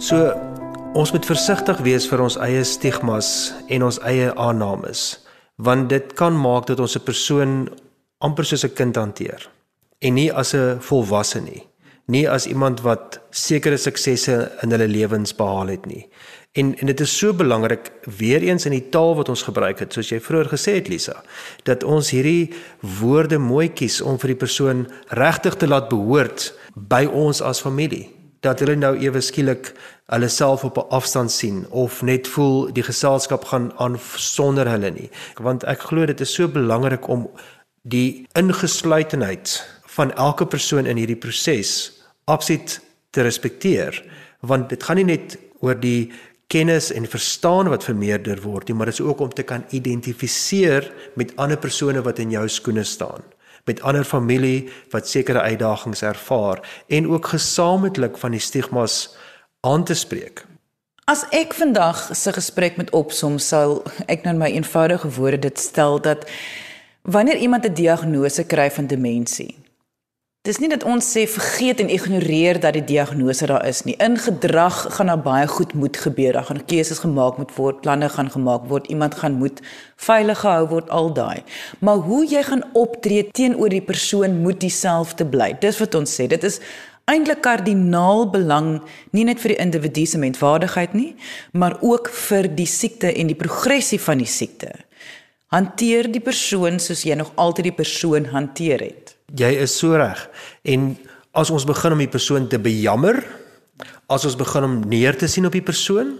So 0.00 0.30
ons 0.96 1.12
moet 1.12 1.26
versigtig 1.28 1.82
wees 1.84 2.06
vir 2.08 2.22
ons 2.24 2.38
eie 2.40 2.62
stigmas 2.64 3.50
en 3.68 3.84
ons 3.84 3.98
eie 4.08 4.30
aannames, 4.40 5.02
want 5.60 5.90
dit 5.92 6.14
kan 6.16 6.32
maak 6.32 6.70
dat 6.72 6.80
ons 6.80 6.96
'n 6.96 7.04
persoon 7.04 7.68
amper 8.24 8.48
soos 8.48 8.64
'n 8.64 8.72
kind 8.72 8.96
hanteer 8.96 9.44
en 10.00 10.14
nie 10.14 10.32
as 10.32 10.54
'n 10.54 10.80
volwasse 10.80 11.40
nie, 11.40 11.68
nie 12.10 12.26
as 12.28 12.46
iemand 12.50 12.82
wat 12.82 13.20
sekere 13.30 13.78
suksesse 13.78 14.36
in 14.64 14.74
hulle 14.74 14.88
lewens 14.90 15.34
behaal 15.36 15.72
het 15.76 15.86
nie. 15.86 16.04
En 16.58 16.72
en 16.78 16.86
dit 16.90 17.00
is 17.00 17.18
so 17.18 17.32
belangrik 17.32 17.92
weer 18.18 18.42
eens 18.42 18.66
in 18.66 18.74
die 18.74 18.88
taal 18.90 19.14
wat 19.14 19.28
ons 19.30 19.44
gebruik 19.46 19.78
het, 19.78 19.92
soos 19.94 20.10
jy 20.10 20.18
vroeër 20.18 20.50
gesê 20.50 20.74
het 20.80 20.88
Lisa, 20.90 21.20
dat 21.62 21.84
ons 21.86 22.10
hierdie 22.10 22.50
woorde 22.98 23.38
mooi 23.38 23.68
kies 23.70 24.00
om 24.02 24.18
vir 24.18 24.34
die 24.34 24.40
persoon 24.40 24.88
regtig 25.14 25.60
te 25.60 25.68
laat 25.70 25.86
behoort 25.92 26.50
by 26.74 27.04
ons 27.06 27.42
as 27.42 27.62
familie. 27.62 28.08
Dat 28.42 28.58
hulle 28.64 28.74
nou 28.74 28.96
ewe 28.98 29.22
skielik 29.22 29.70
hulle 30.10 30.28
self 30.28 30.64
op 30.64 30.78
'n 30.78 30.90
afstand 30.90 31.30
sien 31.30 31.66
of 31.70 32.02
net 32.02 32.26
voel 32.26 32.72
die 32.72 32.82
geselskap 32.82 33.44
gaan 33.44 33.72
aan 33.78 33.98
sonder 34.16 34.66
hulle 34.66 34.90
nie. 34.90 35.10
Want 35.38 35.64
ek 35.64 35.80
glo 35.80 36.06
dit 36.06 36.20
is 36.20 36.34
so 36.34 36.48
belangrik 36.48 37.08
om 37.08 37.30
die 37.82 38.26
ingesluitenheid 38.34 39.66
van 39.86 40.12
elke 40.14 40.46
persoon 40.46 40.86
in 40.86 40.96
hierdie 40.96 41.16
proses 41.18 41.99
absoluut 42.30 42.80
te 43.10 43.22
respekteer 43.26 44.02
want 44.40 44.70
dit 44.72 44.82
gaan 44.82 44.96
nie 45.00 45.08
net 45.10 45.36
oor 45.60 45.76
die 45.76 46.10
kennis 46.50 46.90
en 46.92 47.06
verstaan 47.06 47.70
wat 47.70 47.84
vermeerder 47.86 48.40
word 48.42 48.68
nie, 48.68 48.76
maar 48.76 48.90
dit 48.90 48.98
is 48.98 49.04
ook 49.04 49.20
om 49.20 49.30
te 49.30 49.46
kan 49.46 49.64
identifiseer 49.70 50.88
met 51.14 51.34
ander 51.36 51.58
persone 51.60 52.02
wat 52.02 52.18
in 52.18 52.32
jou 52.34 52.46
skoene 52.48 52.84
staan, 52.84 53.22
met 53.68 53.82
ander 53.86 54.04
familie 54.04 54.70
wat 54.90 55.08
sekere 55.08 55.44
uitdagings 55.46 56.02
ervaar 56.02 56.64
en 56.88 57.06
ook 57.10 57.30
gesamentlik 57.34 58.18
van 58.18 58.34
die 58.34 58.42
stigmas 58.42 59.14
aan 59.60 59.84
te 59.84 59.94
spreek. 59.94 60.44
As 61.10 61.24
ek 61.34 61.54
vandag 61.58 62.08
se 62.16 62.32
gesprek 62.32 62.76
met 62.78 62.90
opsom 62.94 63.38
sou 63.38 63.82
ek 64.06 64.24
nou 64.24 64.34
in 64.34 64.42
my 64.42 64.50
eenvoudige 64.54 65.10
woorde 65.18 65.42
dit 65.46 65.58
stel 65.58 66.00
dat 66.02 66.26
wanneer 67.02 67.36
iemand 67.36 67.66
'n 67.66 67.74
diagnose 67.74 68.44
kry 68.44 68.70
van 68.70 68.86
demensie 68.86 69.59
Dis 70.48 70.56
nie 70.56 70.70
dat 70.72 70.86
ons 70.88 71.04
sê 71.04 71.26
vergeet 71.28 71.82
en 71.82 71.90
ignoreer 71.92 72.56
dat 72.64 72.72
die 72.72 72.84
diagnose 72.88 73.44
daar 73.50 73.66
is 73.68 73.82
nie. 73.84 73.92
In 74.00 74.14
gedrag 74.16 74.78
gaan 74.96 75.10
daar 75.12 75.20
baie 75.20 75.46
goed 75.46 75.74
moet 75.76 75.98
gebeur. 76.00 76.32
Daar 76.32 76.46
gaan 76.48 76.62
keuses 76.64 77.02
gemaak 77.02 77.36
moet 77.36 77.52
word, 77.58 77.82
planne 77.84 78.08
gaan 78.08 78.30
gemaak 78.32 78.64
word, 78.72 78.88
iemand 78.88 79.18
gaan 79.20 79.36
moet 79.36 79.60
veilig 80.00 80.40
gehou 80.40 80.64
word 80.72 80.88
al 80.88 81.12
daai. 81.12 81.44
Maar 81.84 82.00
hoe 82.08 82.22
jy 82.24 82.40
gaan 82.48 82.64
optree 82.72 83.28
teenoor 83.36 83.68
die 83.68 83.84
persoon 83.84 84.40
moet 84.40 84.64
dieselfde 84.64 85.28
bly. 85.28 85.52
Dis 85.60 85.76
wat 85.84 86.00
ons 86.00 86.16
sê. 86.16 86.24
Dit 86.32 86.48
is 86.48 86.56
eintlik 87.04 87.44
kardinaal 87.44 88.30
belang 88.32 88.78
nie 89.12 89.28
net 89.28 89.44
vir 89.44 89.58
die 89.58 89.60
individu 89.60 90.06
se 90.08 90.24
menswaardigheid 90.24 90.96
nie, 90.96 91.10
maar 91.52 91.76
ook 91.84 92.08
vir 92.30 92.48
die 92.48 92.70
siekte 92.80 93.12
en 93.12 93.28
die 93.28 93.36
progressie 93.36 94.00
van 94.00 94.24
die 94.24 94.32
siekte. 94.40 94.72
Hanteer 95.50 96.06
die 96.06 96.22
persoon 96.22 96.76
soos 96.78 97.00
jy 97.02 97.16
nog 97.18 97.32
altyd 97.34 97.72
die 97.72 97.74
persoon 97.74 98.28
hanteer 98.30 98.84
het. 98.84 99.16
Jy 99.34 99.48
is 99.64 99.72
so 99.80 99.96
reg. 99.98 100.20
En 100.62 100.92
as 101.34 101.50
ons 101.50 101.66
begin 101.66 101.96
om 101.96 102.02
die 102.02 102.10
persoon 102.10 102.46
te 102.46 102.60
bejammer, 102.62 103.18
as 104.06 104.26
ons 104.28 104.38
begin 104.38 104.66
om 104.68 104.76
neer 104.92 105.18
te 105.18 105.26
sien 105.26 105.48
op 105.48 105.56
die 105.56 105.64
persoon, 105.66 106.14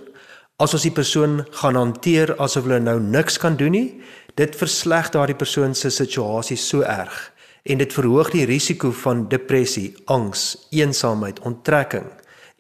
as 0.58 0.74
ons 0.74 0.82
die 0.82 0.94
persoon 0.94 1.44
gaan 1.60 1.78
hanteer 1.78 2.34
asof 2.42 2.66
hulle 2.66 2.80
nou 2.82 2.96
niks 2.98 3.38
kan 3.38 3.54
doen 3.60 3.70
nie, 3.76 3.86
dit 4.34 4.58
versleg 4.58 5.12
daardie 5.14 5.38
persoon 5.38 5.78
se 5.78 5.92
situasie 5.94 6.58
so 6.58 6.82
erg 6.82 7.28
en 7.70 7.78
dit 7.78 7.92
verhoog 7.92 8.30
die 8.32 8.46
risiko 8.48 8.90
van 9.02 9.26
depressie, 9.28 9.92
angs, 10.10 10.56
eensaamheid, 10.74 11.38
onttrekking 11.46 12.06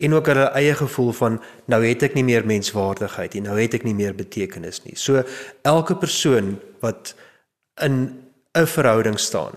en 0.00 0.14
ook 0.16 0.30
hulle 0.32 0.48
eie 0.58 0.74
gevoel 0.74 1.12
van 1.12 1.40
nou 1.70 1.80
het 1.84 2.02
ek 2.08 2.16
nie 2.16 2.24
meer 2.24 2.46
menswaardigheid 2.48 3.36
nie, 3.36 3.44
nou 3.48 3.58
het 3.60 3.76
ek 3.76 3.84
nie 3.84 3.96
meer 3.96 4.16
betekenis 4.16 4.82
nie. 4.86 4.96
So 4.96 5.22
elke 5.68 5.96
persoon 6.00 6.56
wat 6.80 7.14
in 7.84 8.16
'n 8.54 8.66
verhouding 8.66 9.18
staan, 9.18 9.54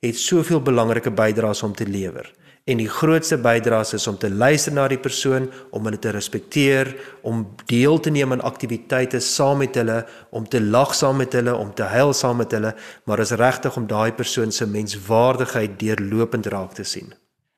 het 0.00 0.16
soveel 0.16 0.60
belangrike 0.60 1.10
bydraes 1.10 1.62
om 1.62 1.74
te 1.74 1.86
lewer. 1.86 2.32
En 2.66 2.80
die 2.80 2.88
grootste 2.88 3.36
bydraes 3.38 3.92
is 3.94 4.06
om 4.06 4.16
te 4.18 4.30
luister 4.30 4.72
na 4.72 4.88
die 4.88 4.98
persoon, 4.98 5.50
om 5.70 5.84
hulle 5.86 5.98
te 6.02 6.10
respekteer, 6.10 6.96
om 7.22 7.44
deel 7.70 8.00
te 8.00 8.10
neem 8.10 8.32
aan 8.32 8.42
aktiwiteite 8.42 9.20
saam 9.20 9.58
met 9.62 9.74
hulle, 9.78 10.00
om 10.30 10.48
te 10.48 10.60
lag 10.60 10.94
saam 10.94 11.16
met 11.16 11.32
hulle, 11.32 11.54
om 11.54 11.70
te 11.74 11.82
huil 11.82 12.12
saam 12.12 12.36
met 12.42 12.50
hulle, 12.50 12.74
maar 13.04 13.22
is 13.22 13.30
regtig 13.30 13.76
om 13.76 13.86
daai 13.86 14.12
persoon 14.12 14.52
se 14.52 14.66
menswaardigheid 14.66 15.78
deurlopend 15.78 16.46
raak 16.46 16.74
te 16.74 16.82
sien. 16.82 17.14